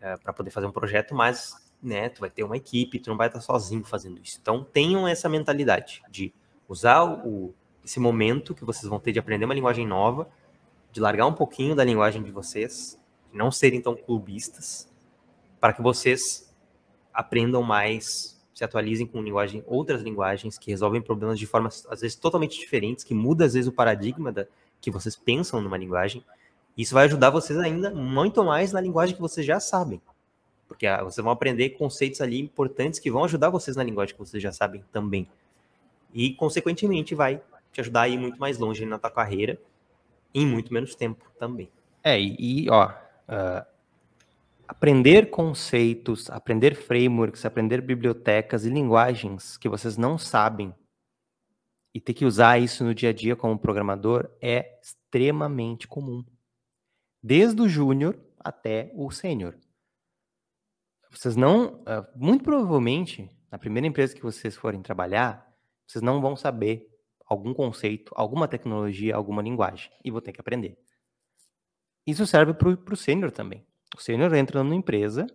é, 0.00 0.16
para 0.16 0.32
poder 0.32 0.50
fazer 0.50 0.66
um 0.66 0.72
projeto, 0.72 1.14
mas, 1.14 1.54
né, 1.82 2.08
tu 2.08 2.20
vai 2.20 2.30
ter 2.30 2.44
uma 2.44 2.56
equipe, 2.56 2.98
tu 2.98 3.10
não 3.10 3.16
vai 3.16 3.28
estar 3.28 3.40
sozinho 3.40 3.84
fazendo 3.84 4.20
isso. 4.22 4.38
Então, 4.40 4.64
tenham 4.64 5.08
essa 5.08 5.28
mentalidade 5.28 6.02
de 6.10 6.32
usar 6.68 7.04
o, 7.04 7.54
esse 7.84 7.98
momento 7.98 8.54
que 8.54 8.64
vocês 8.64 8.88
vão 8.88 9.00
ter 9.00 9.12
de 9.12 9.18
aprender 9.18 9.44
uma 9.44 9.54
linguagem 9.54 9.86
nova, 9.86 10.28
de 10.92 11.00
largar 11.00 11.26
um 11.26 11.32
pouquinho 11.32 11.74
da 11.74 11.84
linguagem 11.84 12.22
de 12.22 12.30
vocês, 12.30 12.98
de 13.30 13.38
não 13.38 13.50
serem 13.50 13.80
tão 13.80 13.96
clubistas, 13.96 14.90
para 15.60 15.72
que 15.72 15.82
vocês 15.82 16.52
aprendam 17.12 17.62
mais, 17.62 18.40
se 18.54 18.64
atualizem 18.64 19.06
com 19.06 19.22
linguagem, 19.22 19.64
outras 19.66 20.02
linguagens 20.02 20.58
que 20.58 20.70
resolvem 20.70 21.00
problemas 21.00 21.38
de 21.38 21.46
formas 21.46 21.86
às 21.88 22.00
vezes 22.00 22.16
totalmente 22.16 22.58
diferentes, 22.58 23.04
que 23.04 23.14
muda 23.14 23.44
às 23.44 23.54
vezes 23.54 23.68
o 23.68 23.72
paradigma 23.72 24.32
da, 24.32 24.46
que 24.80 24.90
vocês 24.90 25.16
pensam 25.16 25.60
numa 25.60 25.76
linguagem. 25.76 26.24
Isso 26.76 26.94
vai 26.94 27.04
ajudar 27.06 27.30
vocês 27.30 27.58
ainda 27.58 27.90
muito 27.90 28.44
mais 28.44 28.72
na 28.72 28.80
linguagem 28.80 29.14
que 29.14 29.20
vocês 29.20 29.46
já 29.46 29.60
sabem. 29.60 30.00
Porque 30.70 30.86
ah, 30.86 31.02
vocês 31.02 31.20
vão 31.20 31.32
aprender 31.32 31.70
conceitos 31.70 32.20
ali 32.20 32.38
importantes 32.38 33.00
que 33.00 33.10
vão 33.10 33.24
ajudar 33.24 33.50
vocês 33.50 33.76
na 33.76 33.82
linguagem 33.82 34.14
que 34.14 34.20
vocês 34.20 34.40
já 34.40 34.52
sabem 34.52 34.84
também. 34.92 35.28
E, 36.14 36.32
consequentemente, 36.34 37.12
vai 37.12 37.42
te 37.72 37.80
ajudar 37.80 38.02
a 38.02 38.08
ir 38.08 38.16
muito 38.16 38.38
mais 38.38 38.56
longe 38.56 38.86
na 38.86 38.96
tua 38.96 39.10
carreira 39.10 39.60
em 40.32 40.46
muito 40.46 40.72
menos 40.72 40.94
tempo 40.94 41.24
também. 41.40 41.68
É, 42.04 42.20
e, 42.20 42.70
ó, 42.70 42.88
uh, 42.88 43.66
aprender 44.68 45.28
conceitos, 45.28 46.30
aprender 46.30 46.76
frameworks, 46.76 47.44
aprender 47.44 47.80
bibliotecas 47.80 48.64
e 48.64 48.70
linguagens 48.70 49.56
que 49.56 49.68
vocês 49.68 49.96
não 49.96 50.16
sabem 50.16 50.72
e 51.92 52.00
ter 52.00 52.14
que 52.14 52.24
usar 52.24 52.60
isso 52.60 52.84
no 52.84 52.94
dia 52.94 53.08
a 53.08 53.12
dia 53.12 53.34
como 53.34 53.58
programador 53.58 54.30
é 54.40 54.78
extremamente 54.80 55.88
comum. 55.88 56.24
Desde 57.20 57.60
o 57.60 57.68
júnior 57.68 58.16
até 58.38 58.92
o 58.94 59.10
sênior. 59.10 59.56
Vocês 61.10 61.34
não, 61.34 61.82
uh, 61.82 62.06
muito 62.14 62.44
provavelmente, 62.44 63.28
na 63.50 63.58
primeira 63.58 63.86
empresa 63.86 64.14
que 64.14 64.22
vocês 64.22 64.56
forem 64.56 64.80
trabalhar, 64.80 65.46
vocês 65.86 66.02
não 66.02 66.20
vão 66.20 66.36
saber 66.36 66.86
algum 67.26 67.52
conceito, 67.52 68.12
alguma 68.14 68.46
tecnologia, 68.46 69.14
alguma 69.14 69.42
linguagem, 69.42 69.90
e 70.04 70.10
vou 70.10 70.20
ter 70.20 70.32
que 70.32 70.40
aprender. 70.40 70.78
Isso 72.06 72.26
serve 72.26 72.54
para 72.54 72.94
o 72.94 72.96
sênior 72.96 73.30
também. 73.30 73.66
O 73.96 74.00
sênior 74.00 74.32
entra 74.34 74.62
numa 74.62 74.74
empresa, 74.74 75.26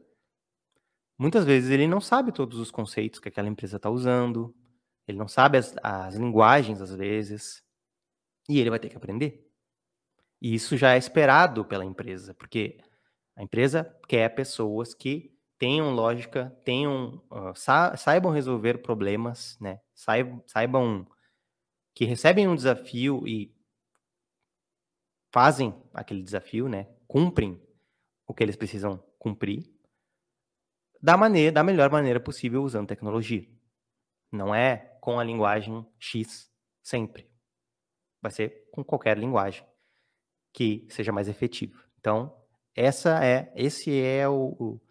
muitas 1.17 1.43
vezes 1.45 1.69
ele 1.69 1.87
não 1.87 1.99
sabe 1.99 2.31
todos 2.31 2.57
os 2.57 2.71
conceitos 2.71 3.19
que 3.19 3.27
aquela 3.27 3.49
empresa 3.49 3.75
está 3.75 3.89
usando, 3.89 4.55
ele 5.07 5.17
não 5.17 5.27
sabe 5.27 5.57
as, 5.57 5.75
as 5.83 6.15
linguagens, 6.15 6.81
às 6.81 6.95
vezes, 6.95 7.61
e 8.49 8.59
ele 8.59 8.69
vai 8.69 8.79
ter 8.79 8.89
que 8.89 8.97
aprender. 8.97 9.45
E 10.41 10.53
isso 10.53 10.77
já 10.77 10.93
é 10.93 10.97
esperado 10.97 11.65
pela 11.65 11.85
empresa, 11.85 12.33
porque 12.33 12.77
a 13.35 13.43
empresa 13.43 13.83
quer 14.07 14.29
pessoas 14.29 14.93
que 14.93 15.34
tenham 15.57 15.93
lógica, 15.93 16.55
tenham, 16.63 17.21
uh, 17.31 17.55
sa 17.55 17.95
saibam 17.95 18.31
resolver 18.31 18.79
problemas, 18.79 19.57
né? 19.59 19.79
Saibam, 19.93 20.43
saibam 20.47 21.07
que 21.93 22.05
recebem 22.05 22.47
um 22.47 22.55
desafio 22.55 23.25
e 23.27 23.53
fazem 25.31 25.73
aquele 25.93 26.21
desafio, 26.21 26.67
né? 26.67 26.87
Cumprem 27.07 27.61
o 28.27 28.33
que 28.33 28.43
eles 28.43 28.55
precisam 28.55 29.03
cumprir 29.17 29.63
da 31.01 31.15
maneira, 31.15 31.51
da 31.51 31.63
melhor 31.63 31.89
maneira 31.91 32.19
possível 32.19 32.63
usando 32.63 32.87
tecnologia. 32.87 33.47
Não 34.31 34.53
é 34.53 34.97
com 34.99 35.19
a 35.19 35.23
linguagem 35.23 35.85
X 35.99 36.51
sempre. 36.81 37.29
Vai 38.21 38.31
ser 38.31 38.67
com 38.71 38.83
qualquer 38.83 39.17
linguagem 39.17 39.65
que 40.51 40.87
seja 40.89 41.11
mais 41.11 41.27
efetiva. 41.27 41.83
Então, 41.99 42.35
essa 42.75 43.23
é, 43.23 43.51
esse 43.55 44.01
é 44.01 44.27
o, 44.27 44.55
o, 44.59 44.81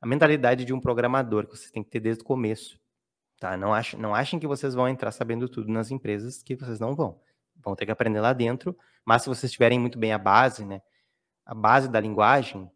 a 0.00 0.06
mentalidade 0.06 0.64
de 0.64 0.72
um 0.72 0.80
programador 0.80 1.46
que 1.46 1.56
vocês 1.56 1.70
têm 1.70 1.82
que 1.82 1.90
ter 1.90 2.00
desde 2.00 2.22
o 2.22 2.26
começo. 2.26 2.80
Tá? 3.38 3.56
Não, 3.56 3.74
achem, 3.74 3.98
não 3.98 4.14
achem 4.14 4.38
que 4.38 4.46
vocês 4.46 4.74
vão 4.74 4.88
entrar 4.88 5.12
sabendo 5.12 5.48
tudo 5.48 5.70
nas 5.70 5.90
empresas, 5.90 6.42
que 6.42 6.56
vocês 6.56 6.80
não 6.80 6.94
vão. 6.94 7.20
Vão 7.56 7.74
ter 7.74 7.86
que 7.86 7.92
aprender 7.92 8.20
lá 8.20 8.32
dentro, 8.32 8.76
mas 9.04 9.22
se 9.22 9.28
vocês 9.28 9.52
tiverem 9.52 9.78
muito 9.78 9.98
bem 9.98 10.12
a 10.12 10.18
base, 10.18 10.64
né? 10.64 10.80
A 11.44 11.54
base 11.54 11.88
da 11.88 12.00
linguagem, 12.00 12.70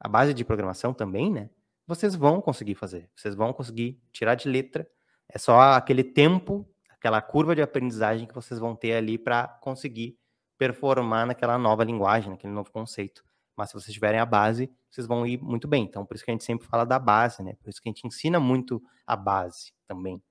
a 0.00 0.08
base 0.08 0.34
de 0.34 0.44
programação 0.44 0.92
também, 0.92 1.30
né? 1.30 1.50
Vocês 1.86 2.14
vão 2.14 2.40
conseguir 2.40 2.74
fazer. 2.74 3.10
Vocês 3.14 3.34
vão 3.34 3.52
conseguir 3.52 4.00
tirar 4.12 4.34
de 4.34 4.48
letra. 4.48 4.88
É 5.28 5.38
só 5.38 5.60
aquele 5.72 6.02
tempo, 6.02 6.68
aquela 6.88 7.20
curva 7.20 7.54
de 7.54 7.62
aprendizagem 7.62 8.26
que 8.26 8.34
vocês 8.34 8.58
vão 8.58 8.74
ter 8.74 8.94
ali 8.94 9.18
para 9.18 9.46
conseguir 9.46 10.18
performar 10.56 11.26
naquela 11.26 11.58
nova 11.58 11.84
linguagem, 11.84 12.30
naquele 12.30 12.52
novo 12.52 12.70
conceito. 12.70 13.24
Mas 13.56 13.70
se 13.70 13.74
vocês 13.74 13.92
tiverem 13.92 14.20
a 14.20 14.26
base, 14.26 14.70
vocês 14.90 15.06
vão 15.06 15.26
ir 15.26 15.40
muito 15.40 15.68
bem. 15.68 15.84
Então, 15.84 16.04
por 16.04 16.14
isso 16.14 16.24
que 16.24 16.30
a 16.30 16.34
gente 16.34 16.44
sempre 16.44 16.66
fala 16.66 16.84
da 16.84 16.98
base, 16.98 17.42
né? 17.42 17.54
Por 17.62 17.70
isso 17.70 17.80
que 17.80 17.88
a 17.88 17.92
gente 17.92 18.06
ensina 18.06 18.40
muito 18.40 18.82
a 19.06 19.14
base 19.16 19.72
também. 19.86 20.22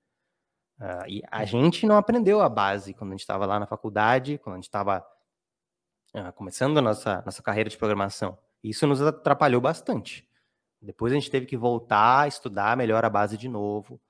Uh, 0.78 1.08
e 1.08 1.22
a 1.30 1.44
gente 1.44 1.86
não 1.86 1.96
aprendeu 1.96 2.40
a 2.40 2.48
base 2.48 2.92
quando 2.94 3.10
a 3.10 3.14
gente 3.14 3.20
estava 3.20 3.46
lá 3.46 3.60
na 3.60 3.66
faculdade, 3.66 4.38
quando 4.38 4.54
a 4.54 4.56
gente 4.58 4.64
estava 4.64 5.06
uh, 6.14 6.32
começando 6.34 6.78
a 6.78 6.82
nossa, 6.82 7.22
nossa 7.24 7.42
carreira 7.42 7.70
de 7.70 7.78
programação. 7.78 8.36
Isso 8.62 8.86
nos 8.86 9.00
atrapalhou 9.00 9.60
bastante. 9.60 10.28
Depois 10.80 11.12
a 11.12 11.16
gente 11.16 11.30
teve 11.30 11.46
que 11.46 11.56
voltar 11.56 12.22
a 12.22 12.28
estudar 12.28 12.76
melhor 12.76 13.04
a 13.04 13.10
base 13.10 13.38
de 13.38 13.48
novo, 13.48 14.00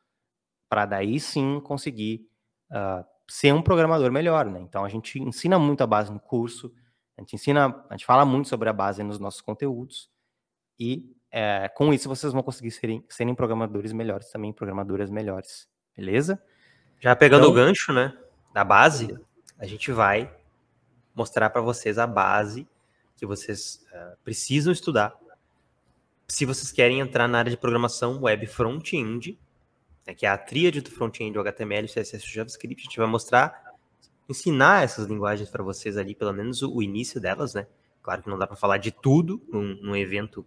para 0.68 0.86
daí 0.86 1.20
sim 1.20 1.60
conseguir 1.60 2.28
uh, 2.70 3.04
ser 3.28 3.52
um 3.52 3.62
programador 3.62 4.10
melhor, 4.10 4.46
né? 4.46 4.60
Então 4.60 4.84
a 4.84 4.88
gente 4.88 5.20
ensina 5.20 5.58
muito 5.58 5.82
a 5.82 5.86
base 5.86 6.12
no 6.12 6.18
curso, 6.18 6.72
a 7.16 7.20
gente 7.20 7.36
ensina, 7.36 7.84
a 7.88 7.94
gente 7.94 8.06
fala 8.06 8.24
muito 8.24 8.48
sobre 8.48 8.68
a 8.68 8.72
base 8.72 9.02
nos 9.02 9.18
nossos 9.18 9.40
conteúdos 9.40 10.10
e 10.78 11.14
é, 11.30 11.68
com 11.68 11.92
isso 11.92 12.08
vocês 12.08 12.32
vão 12.32 12.42
conseguir 12.42 12.70
serem, 12.70 13.04
serem 13.08 13.34
programadores 13.34 13.92
melhores 13.92 14.30
também, 14.30 14.52
programadoras 14.52 15.10
melhores, 15.10 15.68
beleza? 15.96 16.42
Já 17.00 17.14
pegando 17.14 17.42
então, 17.42 17.52
o 17.52 17.54
gancho, 17.54 17.92
né, 17.92 18.16
da 18.52 18.64
base, 18.64 19.16
a 19.58 19.66
gente 19.66 19.92
vai 19.92 20.32
mostrar 21.14 21.50
para 21.50 21.60
vocês 21.60 21.98
a 21.98 22.06
base 22.06 22.66
que 23.16 23.26
vocês 23.26 23.84
uh, 23.92 24.16
precisam 24.24 24.72
estudar 24.72 25.16
se 26.28 26.44
vocês 26.44 26.72
querem 26.72 27.00
entrar 27.00 27.28
na 27.28 27.38
área 27.38 27.50
de 27.50 27.56
programação 27.56 28.20
web 28.20 28.46
front-end, 28.46 29.38
né, 30.06 30.14
que 30.14 30.26
é 30.26 30.28
a 30.28 30.38
tríade 30.38 30.80
do 30.80 30.90
front-end, 30.90 31.38
HTML, 31.38 31.86
CSS 31.86 32.24
e 32.26 32.34
JavaScript, 32.34 32.80
a 32.80 32.84
gente 32.84 32.98
vai 32.98 33.06
mostrar 33.06 33.63
ensinar 34.28 34.84
essas 34.84 35.06
linguagens 35.06 35.50
para 35.50 35.62
vocês 35.62 35.96
ali, 35.96 36.14
pelo 36.14 36.32
menos 36.32 36.62
o, 36.62 36.76
o, 36.76 36.82
início 36.82 37.20
delas, 37.20 37.54
né? 37.54 37.66
Claro 38.02 38.22
que 38.22 38.28
não 38.28 38.38
dá 38.38 38.46
para 38.46 38.56
falar 38.56 38.78
de 38.78 38.90
tudo 38.90 39.42
num, 39.50 39.76
num, 39.80 39.96
evento, 39.96 40.44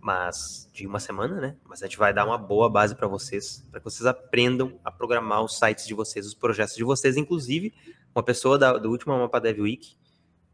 mas 0.00 0.68
de 0.72 0.86
uma 0.86 0.98
semana, 0.98 1.40
né? 1.40 1.56
Mas 1.64 1.82
a 1.82 1.86
gente 1.86 1.98
vai 1.98 2.12
dar 2.12 2.24
uma 2.24 2.38
boa 2.38 2.68
base 2.68 2.94
para 2.94 3.06
vocês, 3.06 3.66
para 3.70 3.80
que 3.80 3.84
vocês 3.84 4.06
aprendam 4.06 4.78
a 4.84 4.90
programar 4.90 5.42
os 5.42 5.58
sites 5.58 5.86
de 5.86 5.94
vocês, 5.94 6.26
os 6.26 6.34
projetos 6.34 6.74
de 6.74 6.84
vocês. 6.84 7.16
Inclusive, 7.16 7.74
uma 8.14 8.22
pessoa 8.22 8.58
da, 8.58 8.72
do 8.78 8.90
último 8.90 9.16
Mapa 9.18 9.40
Dev 9.40 9.60
Week 9.60 9.96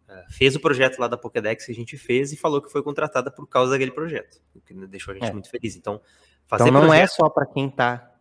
uh, 0.09 0.33
fez 0.33 0.55
o 0.57 0.61
projeto 0.61 0.99
lá 0.99 1.09
da 1.09 1.17
Pokédex 1.17 1.67
que 1.67 1.73
a 1.73 1.75
gente 1.75 1.97
fez 1.97 2.33
e 2.33 2.37
falou 2.37 2.61
que 2.61 2.71
foi 2.71 2.83
contratada 2.83 3.31
por 3.31 3.47
causa 3.47 3.73
daquele 3.73 3.93
projeto, 3.93 4.41
o 4.55 4.61
que 4.61 4.75
deixou 4.87 5.13
a 5.13 5.15
gente 5.15 5.29
é. 5.29 5.33
muito 5.33 5.51
feliz. 5.51 5.77
Então, 5.77 6.01
fazer 6.47 6.69
então 6.69 6.73
não 6.73 6.93
é 6.93 6.99
projeto... 6.99 7.05
é 7.05 7.07
só 7.07 7.29
para 7.29 7.47
quem 7.47 7.69
está 7.69 8.18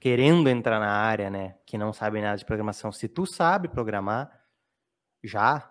querendo 0.00 0.48
entrar 0.48 0.80
na 0.80 0.90
área, 0.90 1.28
né, 1.30 1.56
que 1.66 1.76
não 1.76 1.92
sabe 1.92 2.20
nada 2.20 2.38
de 2.38 2.44
programação, 2.44 2.90
se 2.90 3.06
tu 3.06 3.26
sabe 3.26 3.68
programar, 3.68 4.30
já 5.22 5.70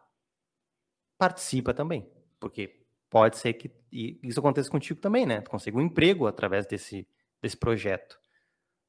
participa 1.17 1.73
também, 1.73 2.07
porque 2.39 2.79
pode 3.09 3.37
ser 3.37 3.53
que 3.53 3.71
isso 3.91 4.39
aconteça 4.39 4.69
contigo 4.69 5.01
também, 5.01 5.25
né? 5.25 5.41
Tu 5.41 5.49
consiga 5.49 5.77
um 5.77 5.81
emprego 5.81 6.27
através 6.27 6.67
desse, 6.67 7.07
desse 7.41 7.57
projeto. 7.57 8.19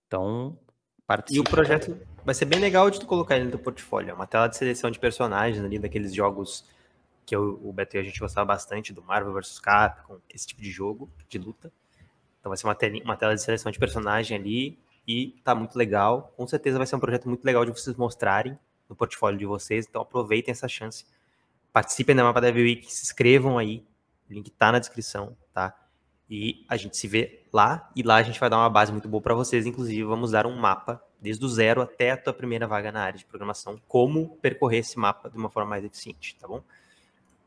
Então, 0.07 0.59
participa. 1.07 1.39
E 1.39 1.41
o 1.41 1.51
projeto 1.51 1.99
vai 2.23 2.35
ser 2.35 2.45
bem 2.45 2.61
legal 2.61 2.91
de 2.91 3.01
tu 3.01 3.07
colocar 3.07 3.37
ele 3.37 3.51
no 3.51 3.59
portfólio. 3.59 4.11
É 4.11 4.15
uma 4.15 4.27
tela 4.27 4.47
de 4.47 4.59
seleção 4.59 4.91
de 4.91 4.99
personagens 4.99 5.65
ali, 5.65 5.79
daqueles 5.79 6.15
jogos 6.15 6.69
que 7.25 7.35
eu, 7.35 7.59
o 7.65 7.73
Beto 7.73 7.97
e 7.97 7.99
a 7.99 8.03
gente 8.03 8.21
gostava 8.21 8.45
bastante, 8.45 8.93
do 8.93 9.03
Marvel 9.03 9.33
vs 9.33 9.59
Capcom, 9.59 10.19
esse 10.29 10.47
tipo 10.47 10.61
de 10.61 10.71
jogo, 10.71 11.11
de 11.29 11.39
luta. 11.39 11.73
Então 12.39 12.51
vai 12.51 12.57
ser 12.59 12.67
uma, 12.67 12.75
tela, 12.75 12.99
uma 13.05 13.17
tela 13.17 13.35
de 13.35 13.43
seleção 13.43 13.73
de 13.73 13.79
personagem 13.79 14.37
ali, 14.37 14.79
e 15.11 15.35
tá 15.43 15.57
muito 15.57 15.77
legal. 15.77 16.33
Com 16.37 16.47
certeza 16.47 16.79
vai 16.79 16.87
ser 16.87 16.95
um 16.95 17.01
projeto 17.01 17.29
muito 17.29 17.45
legal 17.45 17.65
de 17.65 17.73
vocês 17.73 17.97
mostrarem 17.97 18.57
no 18.89 18.95
portfólio 18.95 19.37
de 19.37 19.45
vocês, 19.45 19.85
então 19.89 20.03
aproveitem 20.03 20.53
essa 20.53 20.69
chance. 20.69 21.05
Participem 21.73 22.15
da 22.15 22.23
Mapa 22.23 22.41
Dev 22.41 22.57
Week, 22.57 22.93
se 22.93 23.03
inscrevam 23.03 23.59
aí, 23.59 23.85
o 24.29 24.33
link 24.33 24.49
tá 24.51 24.71
na 24.71 24.79
descrição, 24.79 25.37
tá? 25.53 25.77
E 26.29 26.65
a 26.69 26.77
gente 26.77 26.97
se 26.97 27.09
vê 27.09 27.43
lá, 27.53 27.91
e 27.97 28.05
lá 28.05 28.17
a 28.17 28.23
gente 28.23 28.39
vai 28.39 28.49
dar 28.49 28.59
uma 28.59 28.71
base 28.71 28.93
muito 28.93 29.09
boa 29.09 29.21
para 29.21 29.35
vocês, 29.35 29.67
inclusive 29.67 30.05
vamos 30.05 30.31
dar 30.31 30.47
um 30.47 30.57
mapa 30.57 31.03
desde 31.21 31.45
o 31.45 31.49
zero 31.49 31.83
até 31.83 32.13
a 32.13 32.17
tua 32.17 32.33
primeira 32.33 32.69
vaga 32.69 32.93
na 32.93 33.03
área 33.03 33.19
de 33.19 33.25
programação, 33.25 33.81
como 33.89 34.37
percorrer 34.37 34.79
esse 34.79 34.97
mapa 34.97 35.29
de 35.29 35.37
uma 35.37 35.51
forma 35.51 35.71
mais 35.71 35.85
eficiente, 35.85 36.37
tá 36.37 36.47
bom? 36.47 36.63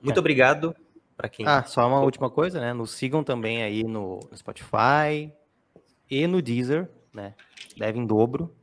Muito 0.02 0.18
é. 0.18 0.20
obrigado 0.20 0.76
para 1.16 1.30
quem. 1.30 1.48
Ah, 1.48 1.64
só 1.64 1.88
uma 1.88 2.02
última 2.02 2.30
coisa, 2.30 2.60
né? 2.60 2.74
Nos 2.74 2.92
sigam 2.92 3.24
também 3.24 3.64
aí 3.64 3.86
no 3.86 4.20
Spotify 4.36 5.32
e 6.10 6.28
no 6.28 6.42
Deezer, 6.42 6.90
né? 7.14 7.34
Deve 7.78 8.00
em 8.00 8.06
dobro, 8.06 8.56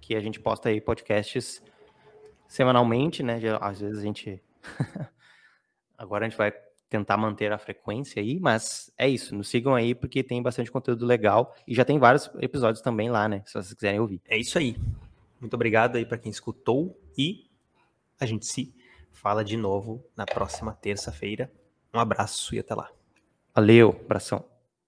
que 0.00 0.14
a 0.14 0.20
gente 0.20 0.40
posta 0.40 0.68
aí 0.68 0.80
podcasts 0.80 1.62
semanalmente, 2.48 3.22
né? 3.22 3.40
Às 3.60 3.80
vezes 3.80 3.98
a 3.98 4.02
gente. 4.02 4.42
Agora 5.98 6.26
a 6.26 6.28
gente 6.28 6.38
vai 6.38 6.52
tentar 6.88 7.16
manter 7.16 7.52
a 7.52 7.58
frequência 7.58 8.22
aí, 8.22 8.38
mas 8.38 8.92
é 8.96 9.08
isso. 9.08 9.34
Nos 9.34 9.48
sigam 9.48 9.74
aí 9.74 9.94
porque 9.94 10.22
tem 10.22 10.42
bastante 10.42 10.70
conteúdo 10.70 11.04
legal 11.04 11.54
e 11.66 11.74
já 11.74 11.84
tem 11.84 11.98
vários 11.98 12.30
episódios 12.38 12.82
também 12.82 13.10
lá, 13.10 13.28
né? 13.28 13.42
Se 13.46 13.54
vocês 13.54 13.74
quiserem 13.74 14.00
ouvir. 14.00 14.20
É 14.28 14.38
isso 14.38 14.58
aí. 14.58 14.76
Muito 15.40 15.54
obrigado 15.54 15.96
aí 15.96 16.06
para 16.06 16.18
quem 16.18 16.30
escutou 16.30 16.98
e 17.16 17.46
a 18.18 18.26
gente 18.26 18.46
se 18.46 18.74
fala 19.12 19.44
de 19.44 19.56
novo 19.56 20.04
na 20.16 20.24
próxima 20.24 20.72
terça-feira. 20.72 21.50
Um 21.92 21.98
abraço 21.98 22.54
e 22.54 22.58
até 22.58 22.74
lá. 22.74 22.90
Valeu, 23.54 24.00
abração. 24.04 24.55